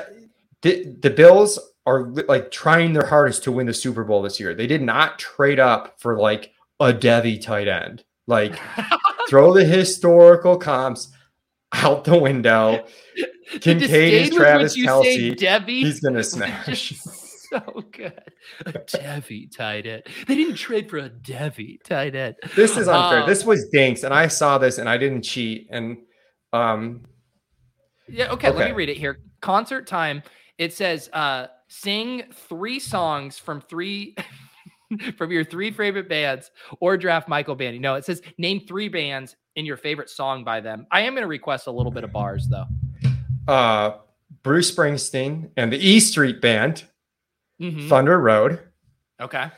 [0.62, 4.54] the the Bills are like trying their hardest to win the Super Bowl this year.
[4.54, 8.04] They did not trade up for like a Devi tight end.
[8.26, 8.58] Like
[9.28, 11.12] throw the historical comps
[11.72, 12.84] out the window.
[13.60, 15.36] Kincaid is Travis which you say Kelce.
[15.38, 16.94] Debbie He's gonna smash.
[17.00, 18.22] so good
[18.64, 23.22] a Debbie tight end they didn't trade for a Devi tight end This is unfair.
[23.22, 25.66] Um, this was Dinks, and I saw this, and I didn't cheat.
[25.70, 25.98] And
[26.52, 27.02] um,
[28.12, 29.20] Yeah, okay, let me read it here.
[29.40, 30.22] Concert time.
[30.58, 34.14] It says uh sing three songs from three
[35.16, 36.50] from your three favorite bands
[36.80, 37.78] or draft Michael Bandy.
[37.78, 40.86] No, it says name three bands in your favorite song by them.
[40.90, 42.66] I am going to request a little bit of bars though.
[43.52, 43.98] uh,
[44.42, 46.84] Bruce Springsteen and the E Street Band,
[47.60, 47.88] Mhm.
[47.88, 48.60] Thunder Road.
[49.20, 49.50] Okay.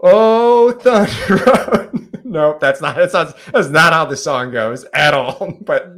[0.00, 2.20] Oh, Thunder Road.
[2.24, 2.96] nope, that's not.
[2.96, 3.36] That's not.
[3.52, 5.52] That's not how the song goes at all.
[5.62, 5.94] But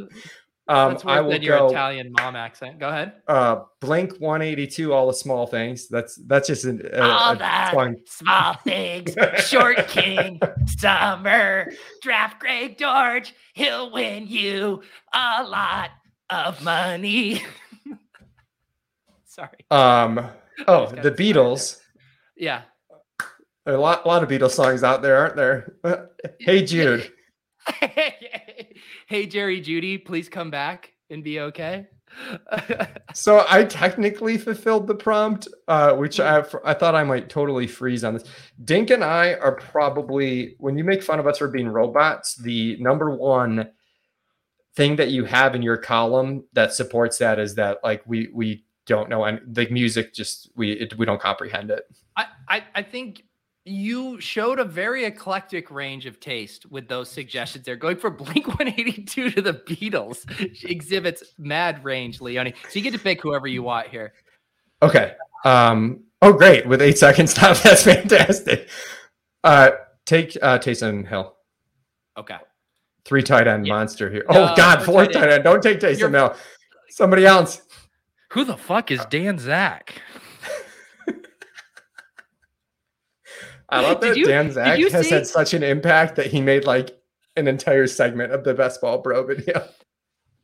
[0.70, 1.68] um, That's I worse will than your go.
[1.68, 2.78] Italian mom accent.
[2.78, 3.14] Go ahead.
[3.26, 4.92] Uh, Blink 182.
[4.92, 5.88] All the small things.
[5.88, 7.96] That's that's just an, a, All a that song.
[8.06, 9.12] small things.
[9.46, 10.40] Short King,
[10.78, 13.34] Summer, Draft Greg George.
[13.54, 15.90] He'll win you a lot
[16.30, 17.42] of money.
[19.26, 19.66] Sorry.
[19.72, 20.24] Um.
[20.68, 21.78] Oh, the Beatles.
[22.36, 22.62] Yeah.
[23.66, 25.74] A lot, a lot of Beatles songs out there, aren't there?
[26.40, 27.10] hey Jude.
[29.06, 31.86] hey, Jerry Jeudy, please come back and be okay.
[33.12, 36.20] So I technically fulfilled the prompt, uh, which.
[36.20, 38.24] I I thought I might totally freeze on this.
[38.64, 42.76] Dink and I are probably when you make fun of us for being robots, the
[42.78, 43.70] number one
[44.76, 48.64] thing that you have in your column that supports that is that like we we
[48.86, 51.84] don't know and the music just we it, we don't comprehend it.
[52.16, 53.24] I, I, I think
[53.70, 57.76] you showed a very eclectic range of taste with those suggestions there.
[57.76, 60.24] Going from Blink 182 to the Beatles
[60.64, 62.52] exhibits mad range, Leone.
[62.64, 64.12] So you get to pick whoever you want here.
[64.82, 65.14] Okay.
[65.44, 66.04] Um.
[66.22, 66.66] Oh, great!
[66.66, 68.68] With eight seconds left, that's fantastic.
[69.42, 69.70] Uh,
[70.04, 71.34] take uh Taysom Hill,
[72.18, 72.36] Okay.
[73.06, 73.72] three tight end Yeah.
[73.74, 74.24] monster here.
[74.30, 75.44] No, oh God, no four tight end.
[75.44, 76.36] Don't take Taysom You're- Hill.
[76.90, 77.62] Somebody else.
[78.32, 80.02] Who the fuck is Dan Zach?
[83.70, 86.64] I love that you- Dan Zach has see- had such an impact that he made
[86.64, 86.96] like
[87.36, 89.66] an entire segment of the best ball bro video.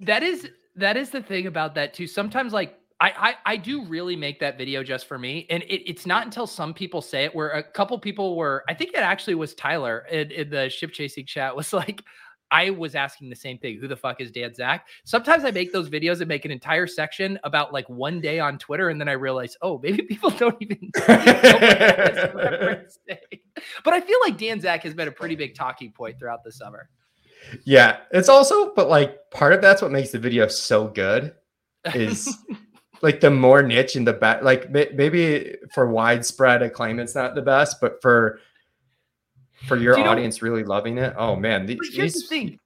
[0.00, 2.06] That is that is the thing about that too.
[2.06, 5.88] Sometimes like I, I I do really make that video just for me, and it,
[5.90, 7.34] it's not until some people say it.
[7.34, 10.92] Where a couple people were, I think it actually was Tyler in, in the ship
[10.92, 12.02] chasing chat was like,
[12.50, 13.78] I was asking the same thing.
[13.80, 14.86] Who the fuck is Dan Zach?
[15.04, 18.58] Sometimes I make those videos and make an entire section about like one day on
[18.58, 20.78] Twitter, and then I realize, oh, maybe people don't even.
[20.96, 23.40] know what that is referencing.
[23.84, 26.52] but I feel like Dan Zach has been a pretty big talking point throughout the
[26.52, 26.88] summer.
[27.64, 31.34] Yeah, it's also, but like part of that's what makes the video so good
[31.94, 32.36] is
[33.02, 34.42] like the more niche and the best.
[34.42, 38.40] Like maybe for widespread acclaim, it's not the best, but for
[39.66, 42.58] for your you know- audience really loving it, oh man, But here's these the thing,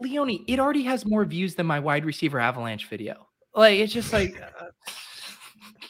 [0.00, 3.26] Leone, it already has more views than my wide receiver avalanche video.
[3.54, 4.40] Like it's just like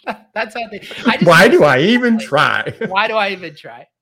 [0.07, 0.79] uh, that's how they.
[1.07, 2.75] I just Why do I even like, try?
[2.87, 3.87] Why do I even try?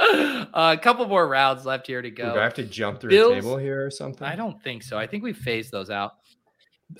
[0.00, 2.40] Uh, a couple more rounds left here to Do I go.
[2.40, 4.26] have to jump through Bills- a table here or something?
[4.26, 4.98] I don't think so.
[4.98, 6.12] I think we've phased those out.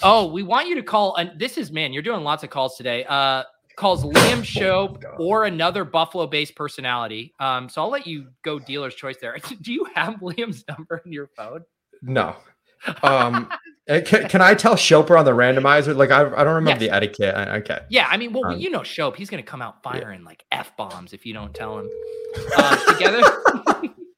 [0.03, 1.17] Oh, we want you to call.
[1.17, 3.05] And this is man, you're doing lots of calls today.
[3.09, 3.45] Uh,
[3.77, 5.17] calls Liam Shope God.
[5.19, 7.35] or another Buffalo-based personality.
[7.41, 9.37] Um, so I'll let you go dealer's choice there.
[9.63, 11.63] Do you have Liam's number in your phone?
[12.03, 12.37] No.
[13.05, 13.49] Um,
[13.87, 15.97] eh, can, can I tell Shoper on the randomizer?
[15.97, 16.91] Like I, I don't remember Yes.
[16.91, 17.35] the etiquette.
[17.37, 17.79] I- Okay.
[17.91, 20.77] Yeah, I mean, well, Um, you know, Shope, he's gonna come out firing like f
[20.77, 21.89] bombs if you don't tell him.
[22.57, 23.23] Uh, together,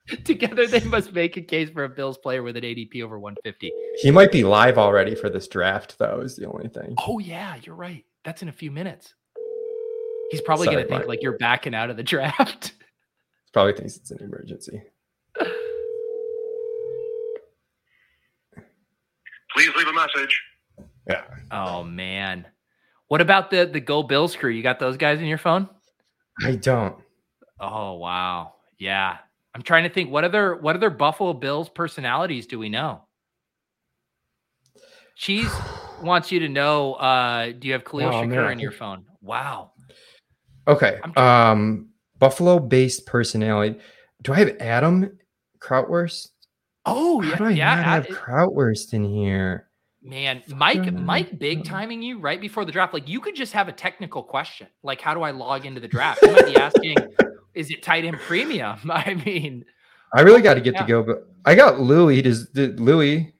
[0.24, 3.70] together they must make a case for a Bills player with an ADP over 150.
[4.00, 6.20] He might be live already for this draft, though.
[6.20, 6.94] Is the only thing.
[7.06, 8.04] Oh yeah, you're right.
[8.24, 9.14] That's in a few minutes.
[10.30, 11.08] He's probably Sorry, gonna think Mark.
[11.08, 12.72] like you're backing out of the draft.
[13.52, 14.82] Probably thinks it's an emergency.
[19.56, 20.42] Please leave a message.
[21.08, 21.22] Yeah.
[21.50, 22.46] Oh man,
[23.08, 24.50] what about the the Go Bills crew?
[24.50, 25.68] You got those guys in your phone?
[26.42, 26.96] I don't.
[27.60, 29.18] Oh wow, yeah.
[29.54, 30.10] I'm trying to think.
[30.10, 33.02] What other what other Buffalo Bills personalities do we know?
[35.16, 35.52] Cheese
[36.02, 36.94] wants you to know.
[36.94, 39.04] Uh, do you have Khalil Oh, Shakir I in your phone?
[39.22, 39.70] Wow.
[40.66, 41.00] Okay.
[41.16, 41.88] Um,
[42.18, 43.78] Buffalo-based personality.
[44.22, 45.18] Do I have Adam
[45.58, 46.28] Krautwurst?
[46.86, 47.74] Oh How yeah, do I yeah.
[47.76, 49.68] not have uh, Krautwurst in here?
[50.02, 52.92] Man, Mike, Mike, big timing you right before the draft.
[52.92, 55.88] Like you could just have a technical question, like how do I log into the
[55.88, 56.20] draft?
[56.22, 56.96] You might be asking,
[57.54, 58.78] is it tight end premium?
[58.90, 59.64] I mean,
[60.14, 60.82] I really got to get Yeah.
[60.82, 62.20] to go, but I got Louis.
[62.20, 63.32] Does did Louis?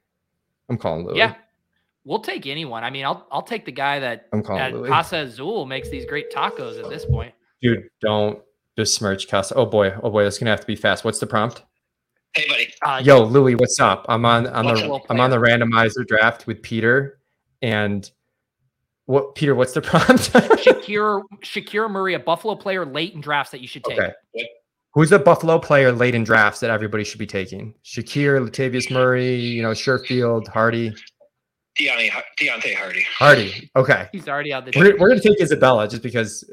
[0.71, 1.19] I'm calling Louis.
[1.19, 1.35] yeah,
[2.05, 2.85] we'll take anyone.
[2.85, 4.89] I mean, I'll I'll take the guy that I'm calling at Louis.
[4.89, 7.35] Casa Azul makes these great tacos at this point.
[7.63, 8.41] Dude, don't
[8.77, 9.55] besmirch Casa.
[9.55, 11.05] Oh boy, oh boy, that's gonna have to be fast.
[11.05, 11.63] What's the prompt?
[12.35, 12.73] Hey, buddy.
[12.83, 14.07] Uh, Yo, Louis, what's up?
[14.09, 17.19] I'm on on the I'm on the randomizer draft with Peter,
[17.63, 18.11] and
[19.07, 19.55] what Peter?
[19.55, 20.33] What's the prompt?
[20.33, 23.99] Shakir Shakir Murray, a Buffalo player late in drafts that you should take.
[23.99, 24.13] okay.
[24.95, 27.75] Who's the Buffalo player late in drafts that everybody should be taking?
[27.85, 30.93] Shakir, Latavius Murray, you know, Sherfield, Harty,
[31.79, 32.11] Deonte,
[32.41, 33.07] Deonte Harty.
[33.19, 33.71] Harty.
[33.75, 36.45] Okay, He's already out the we're, we're gonna take Isabella just because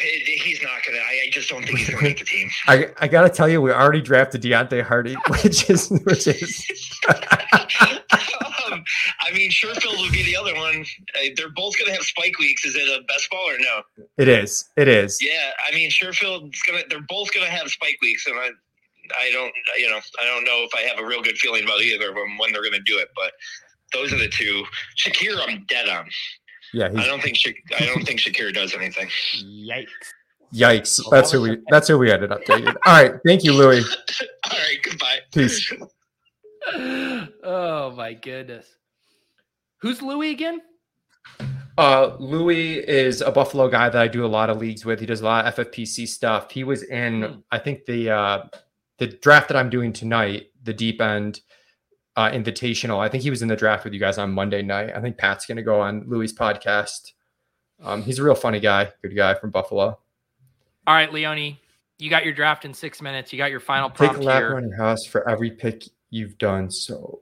[0.00, 0.98] He's not gonna.
[0.98, 2.50] I, I just don't think he's gonna make the team.
[2.66, 6.68] I I gotta tell you, we already drafted Deonte Harty, which is which is
[7.08, 7.16] um,
[9.20, 10.84] I mean, Sherfield would be the other one.
[11.14, 12.64] Uh, they're both gonna have spike weeks.
[12.64, 13.82] Is it a best ball or no?
[14.16, 15.18] it is it is.
[15.20, 16.82] Yeah, I mean, Sherfield's gonna.
[16.90, 18.50] They're both gonna have spike weeks, and I,
[19.16, 21.82] I don't, you know, I don't know if I have a real good feeling about
[21.82, 23.10] either of them when they're gonna do it.
[23.14, 23.32] But
[23.92, 24.64] those are the two.
[24.96, 26.06] Shakir, I'm dead on.
[26.74, 29.08] Yeah, I don't think Sha- I don't think Shakir does anything.
[29.42, 29.86] Yikes.
[30.54, 31.00] yikes.
[31.10, 32.68] That's who we that's who we ended up taking.
[32.68, 33.84] All right, thank you, Louis.
[34.50, 35.18] All right, goodbye.
[35.32, 35.72] Peace.
[36.74, 38.66] oh my goodness.
[39.80, 40.60] Who's Louis again?
[41.78, 44.98] Uh, Louis is a Buffalo guy that I do a lot of leagues with.
[44.98, 46.50] He does a lot of FFPC stuff.
[46.50, 47.38] He was in, Hmm.
[47.52, 48.42] I think the uh,
[48.98, 51.40] the draft that I'm doing tonight, the deep end
[52.18, 52.98] uh, invitational.
[52.98, 54.90] I think he was in the draft with you guys on Monday night.
[54.94, 57.12] I think Pat's gonna go on Louis' podcast.
[57.80, 59.98] Um, he's a real funny guy, good guy from Buffalo.
[60.86, 61.56] All right, Leone,
[61.98, 63.32] you got your draft in six minutes.
[63.32, 64.52] You got your final Take a prompt lap here.
[64.54, 66.70] around your house for every pick you've done.
[66.72, 67.20] So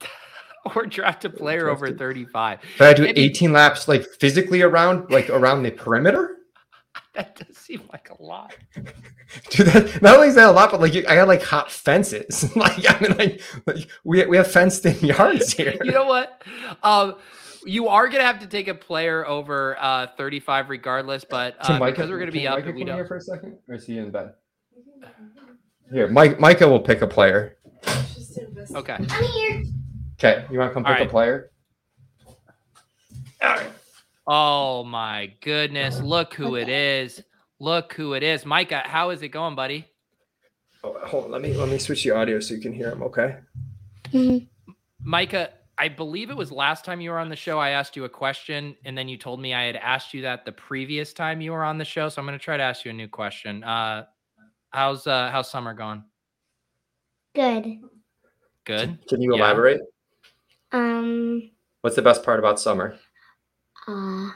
[0.74, 1.98] or draft a player over Drafted.
[1.98, 2.58] 35.
[2.78, 6.37] But I do Maybe- 18 laps like physically around like around the perimeter.
[7.14, 8.54] That does seem like a lot.
[9.50, 11.70] Dude, that, not only is that a lot, but like you, I got like hot
[11.70, 12.54] fences.
[12.56, 15.76] like I mean, like, like we we have fenced in yards here.
[15.82, 16.42] You know what?
[16.82, 17.16] Um,
[17.66, 21.92] you are gonna have to take a player over uh 35 regardless, but uh, Micah-
[21.92, 23.08] because we're gonna be up Micah we come here don't.
[23.08, 24.34] for a second, or is he in bed?
[25.92, 26.38] Here, Mike.
[26.38, 27.56] Micah will pick a player.
[28.74, 28.96] Okay.
[28.98, 29.64] I'm here.
[30.14, 31.06] Okay, you want to come All pick right.
[31.06, 31.50] a player?
[34.30, 35.98] Oh my goodness!
[36.02, 37.22] Look who it is.
[37.60, 38.44] look who it is.
[38.46, 39.84] Micah, how is it going, buddy?
[40.84, 43.02] Oh, hold on, let me let me switch the audio so you can hear him.
[43.02, 43.36] Okay.
[45.02, 47.58] Micah, I believe it was last time you were on the show.
[47.58, 50.44] I asked you a question, and then you told me I had asked you that
[50.44, 52.08] the previous time you were on the show.
[52.10, 53.64] So I'm going to try to ask you a new question.
[53.64, 54.04] Uh,
[54.70, 56.04] how's uh, how's summer going?
[57.34, 57.80] Good.
[58.64, 58.98] Good.
[59.08, 59.40] Can you Yeah.
[59.40, 59.80] elaborate?
[60.72, 61.50] Um,
[61.80, 62.96] What's the best part about summer?
[63.88, 64.28] Uh,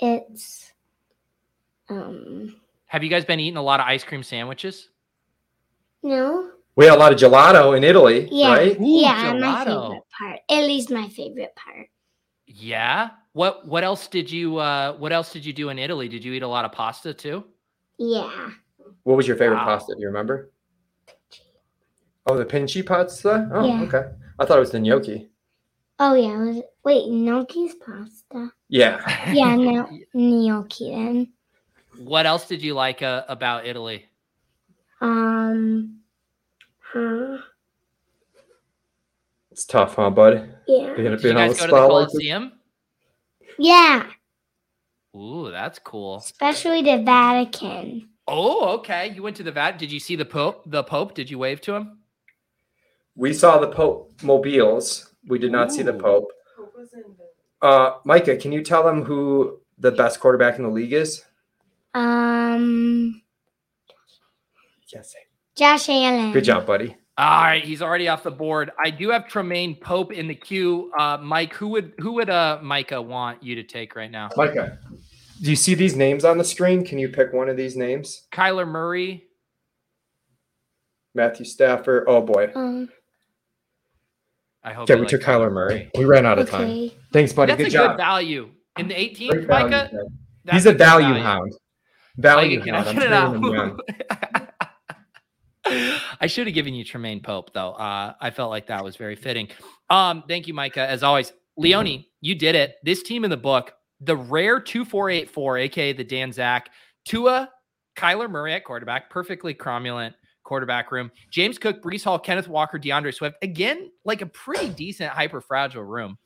[0.00, 0.72] it's,
[1.88, 4.88] um, Have you guys been eating a lot of ice cream sandwiches?
[6.02, 6.50] no.
[6.76, 8.52] We had a lot of gelato in Italy, Yeah.
[8.52, 8.78] right?
[8.78, 10.40] Ooh, yeah, my favorite part.
[10.50, 11.88] At least my favorite part.
[12.46, 13.10] Yeah.
[13.32, 16.06] What What else did you uh, What else did you do in Italy?
[16.06, 17.44] Did you eat a lot of pasta too?
[17.98, 18.50] Yeah.
[19.04, 19.64] What was your favorite Wow.
[19.64, 19.94] pasta?
[19.94, 20.50] Do you remember?
[22.26, 23.48] Oh, the pinchi pasta.
[23.54, 23.82] Oh, Yeah.
[23.84, 24.10] okay.
[24.38, 25.30] I thought it was the gnocchi.
[25.98, 26.34] Oh, yeah.
[26.42, 28.52] it Was wait, gnocchi's pasta?
[28.68, 29.32] Yeah.
[29.32, 31.32] Yeah, no, gnocchi then.
[31.98, 34.06] What else did you like uh, about Italy?
[35.00, 36.00] Um,
[36.80, 37.38] huh?
[39.50, 40.54] It's tough, huh, bud?
[40.66, 40.94] Yeah.
[40.94, 42.08] Being, Did you being on the guys go to the spot like?
[42.08, 42.52] Colosseum?
[43.58, 44.06] Yeah.
[45.16, 46.16] Ooh, that's cool.
[46.18, 48.10] Especially the Vatican.
[48.28, 49.12] Oh, okay.
[49.14, 49.78] You went to the Vat.
[49.78, 50.62] Did you see the Pope?
[50.66, 51.14] The Pope?
[51.14, 52.00] Did you wave to him?
[53.14, 55.14] We saw the Pope mobiles.
[55.26, 55.98] We did not see the Ooh.
[55.98, 56.28] Pope.
[57.62, 61.24] Uh, Micah, can you tell them who the best quarterback in the league is?
[61.94, 63.22] Um,
[64.92, 65.14] Yes.
[65.56, 66.32] Josh Allen.
[66.32, 66.96] Good job, buddy.
[67.18, 68.70] All right, he's already off the board.
[68.82, 70.92] I do have Tremaine Pope in the queue.
[70.98, 74.28] Uh, Mike, who would who would uh Micah want you to take right now?
[74.36, 74.78] Micah,
[75.42, 76.84] do you see these names on the screen?
[76.84, 78.26] Can you pick one of these names?
[78.32, 79.24] Kyler Murray.
[81.14, 82.04] Matthew Stafford.
[82.06, 82.52] Oh boy.
[82.54, 82.90] Um,
[84.66, 84.90] I hope.
[84.90, 85.88] Okay, we like took Kyler Murray.
[85.96, 86.90] We ran out of time.
[87.12, 87.52] Thanks, buddy.
[87.52, 87.90] That's good a job.
[87.92, 89.90] good value in the 18th, Great Micah.
[90.50, 91.52] He's a good value hound.
[92.16, 92.88] Value Micah, can I hound.
[92.88, 93.80] I'm get it turning him down.
[95.68, 96.00] out?
[96.20, 97.72] I should have given you Tremaine Pope though.
[97.74, 99.48] Uh, I felt like that was very fitting.
[99.88, 100.88] Um, thank you, Micah.
[100.88, 102.74] As always, Leone, you did it.
[102.82, 106.70] This team in the book, the rare two four eight four, aka the Dan Zach,
[107.04, 107.50] Tua,
[107.96, 110.14] Kyler Murray at quarterback, perfectly cromulent
[110.46, 111.10] quarterback room.
[111.30, 113.36] James Cook, Breece Hall, Kenneth Walker, D'Andre Swift.
[113.42, 116.16] Again, like a pretty decent, hyper fragile room.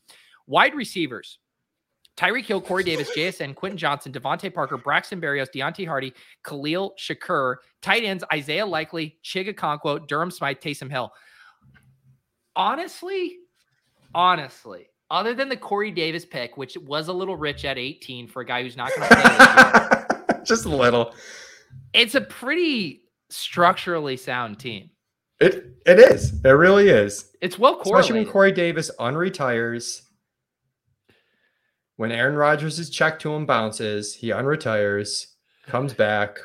[0.46, 1.38] Wide receivers.
[2.16, 6.12] Tyreek Hill, Corey Davis, JSN, Quentin Johnston, DeVante Parker, Braxton Berrios, Deonte Harty,
[6.44, 11.10] Khalil Shakir, tight ends, Isaiah Likely, Chig Okonkwo, Durham Smythe, Taysom Hill.
[12.56, 13.38] Honestly,
[14.14, 18.42] honestly, other than the Corey Davis pick, which was a little rich at 18 for
[18.42, 21.14] a guy who's not going to play Just a little.
[21.94, 24.90] it's a pretty structurally sound team.
[25.40, 26.32] It it is.
[26.44, 27.30] It really is.
[27.40, 28.32] It's well Especially when.
[28.32, 30.02] Corey Davis unretires.
[31.96, 35.26] When Aaron Rodgers' check to him bounces, he unretires,
[35.66, 36.38] comes back.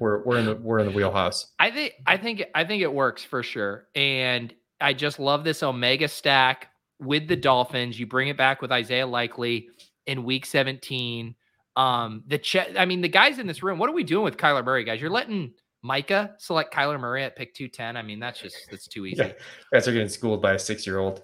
[0.00, 1.52] We're we're in the we're in the wheelhouse.
[1.58, 3.88] I think I think I think it works for sure.
[3.94, 6.68] And I just love this Omega stack
[7.00, 7.98] with the Dolphins.
[7.98, 9.68] You bring it back with Isaiah Likely
[10.06, 11.34] in week 17.
[11.78, 14.36] Um, the che- I mean, the guys in this room, what are we doing with
[14.36, 15.00] Kyler Murray, guys?
[15.00, 15.52] You're letting
[15.82, 17.96] Micah select Kyler Murray at pick 210.
[17.96, 19.22] I mean, that's just that's too easy.
[19.22, 19.32] Yeah.
[19.72, 21.22] Guys are getting schooled by a six year old.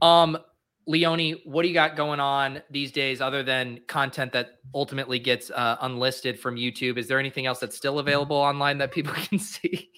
[0.00, 0.38] Um,
[0.86, 5.50] Leone, what do you got going on these days other than content that ultimately gets
[5.50, 6.96] uh, unlisted from YouTube?
[6.96, 9.90] Is there anything else that's still available online that people can see?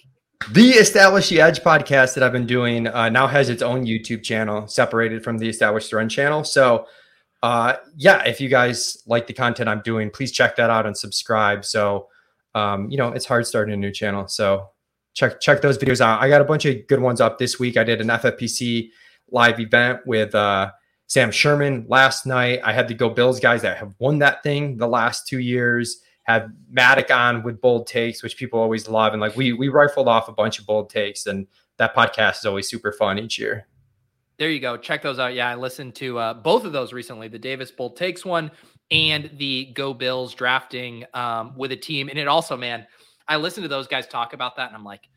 [0.51, 4.23] The Establish the Edge podcast that I've been doing uh, now has its own YouTube
[4.23, 6.43] channel separated from the Established the Run channel.
[6.43, 6.85] So,
[7.41, 10.97] uh, yeah, if you guys like the content I'm doing, please check that out and
[10.97, 11.63] subscribe.
[11.63, 12.07] So,
[12.55, 14.27] um, you know, it's hard starting a new channel.
[14.27, 14.69] So,
[15.13, 16.21] check check those videos out.
[16.21, 17.77] I got a bunch of good ones up this week.
[17.77, 18.89] I did an FFPC
[19.31, 20.71] live event with uh,
[21.07, 22.61] Sam Sherman last night.
[22.63, 26.01] I had the Go Bills guys that have won that thing the last two years.
[26.23, 30.07] Had Mattek on with bold takes, which people always love, and like we we rifled
[30.07, 33.67] off a bunch of bold takes, and that podcast is always super fun each year.
[34.39, 34.77] There you go.
[34.77, 35.33] Check those out.
[35.33, 38.49] Yeah, I listened to uh, both of those recently the Davis Bold Takes one
[38.89, 42.07] and the Go Bills drafting um, with a team.
[42.07, 42.87] And it also, man,
[43.27, 45.09] I listened to those guys talk about that and I'm like,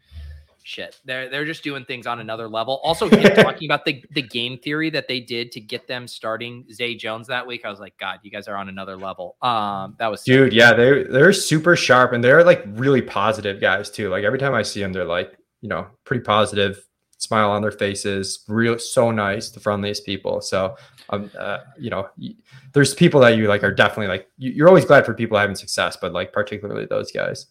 [0.64, 2.80] shit, they're, they're just doing things on another level.
[2.82, 6.96] Also, talking about the, the game theory that they did to get them starting Zay
[6.96, 7.64] Jones that week.
[7.64, 9.36] I was like, God, you guys are on another level.
[9.40, 10.34] Um, that was sick.
[10.34, 14.08] Dude, yeah, they're they're super sharp and they're like really positive guys too.
[14.08, 16.84] Like every time I see them, they're like, you know, pretty positive,
[17.22, 20.40] smile on their faces, real so nice, the friendliest people.
[20.40, 20.76] So,
[21.10, 22.08] um, uh, you know,
[22.72, 25.54] there's people that you like are definitely like you- you're always glad for people having
[25.54, 27.46] success, but like particularly those guys.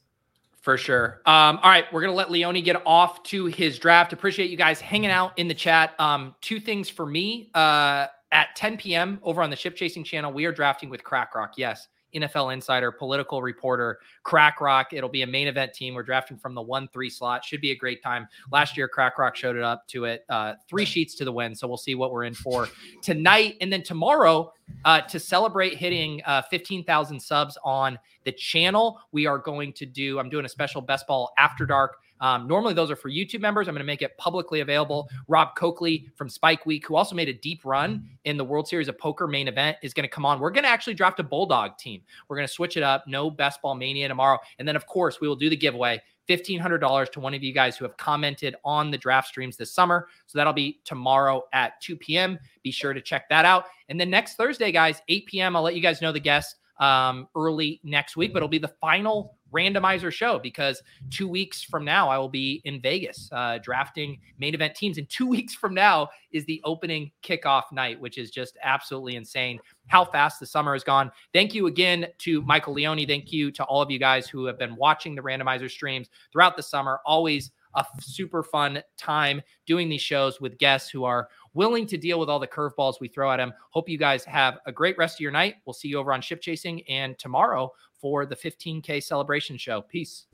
[0.61, 1.21] For sure.
[1.25, 4.13] Um, all right, we're gonna let Leone get off to his draft.
[4.13, 5.99] Appreciate you guys hanging out in the chat.
[5.99, 7.49] Um, two things for me.
[7.55, 9.19] Uh, at 10 p.m.
[9.23, 11.53] over on the Ship Chasing channel, we are drafting with Crack Rock.
[11.57, 14.93] Yes, NFL insider, political reporter, Crack Rock.
[14.93, 15.93] It'll be a main event team.
[15.93, 17.43] We're drafting from the one three slot.
[17.43, 18.27] Should be a great time.
[18.51, 20.25] Last year, Crack Rock showed it up to it.
[20.29, 21.55] Uh, three sheets to the win.
[21.55, 22.67] So we'll see what we're in for
[23.01, 23.57] tonight.
[23.61, 24.53] And then tomorrow,
[24.85, 30.19] uh, to celebrate hitting uh, 15,000 subs on the channel, we are going to do,
[30.19, 33.67] I'm doing a special best ball after dark um, normally, those are for YouTube members.
[33.67, 35.09] I'm going to make it publicly available.
[35.27, 38.87] Rob Coakley from Spike Week, who also made a deep run in the World Series
[38.87, 40.39] of Poker main event, is going to come on.
[40.39, 42.01] We're going to actually draft a Bulldog team.
[42.29, 43.07] We're going to switch it up.
[43.07, 44.37] No Best Ball Mania tomorrow.
[44.59, 46.01] And then, of course, we will do the giveaway.
[46.29, 50.07] $1,500 to one of you guys who have commented on the draft streams this summer.
[50.27, 52.37] So that'll be tomorrow at 2 p.m.
[52.63, 53.65] Be sure to check that out.
[53.89, 57.27] And then next Thursday, guys, 8 p.m., I'll let you guys know the guest um,
[57.35, 62.09] early next week, but it'll be the final randomizer show because two weeks from now
[62.09, 66.09] I will be in Vegas uh, drafting main event teams, and two weeks from now
[66.31, 69.59] is the opening kickoff night, which is just absolutely insane.
[69.87, 71.11] How fast the summer has gone.
[71.33, 73.05] Thank you again to Michael Leone.
[73.05, 76.55] Thank you to all of you guys who have been watching the randomizer streams throughout
[76.55, 76.99] the summer.
[77.05, 82.19] Always a super fun time doing these shows with guests who are willing to deal
[82.19, 83.53] with all the curveballs we throw at them.
[83.69, 85.55] Hope you guys have a great rest of your night.
[85.65, 87.71] We'll see you over on Ship Chasing and tomorrow
[88.01, 89.81] for the 15K celebration show.
[89.81, 90.25] Peace.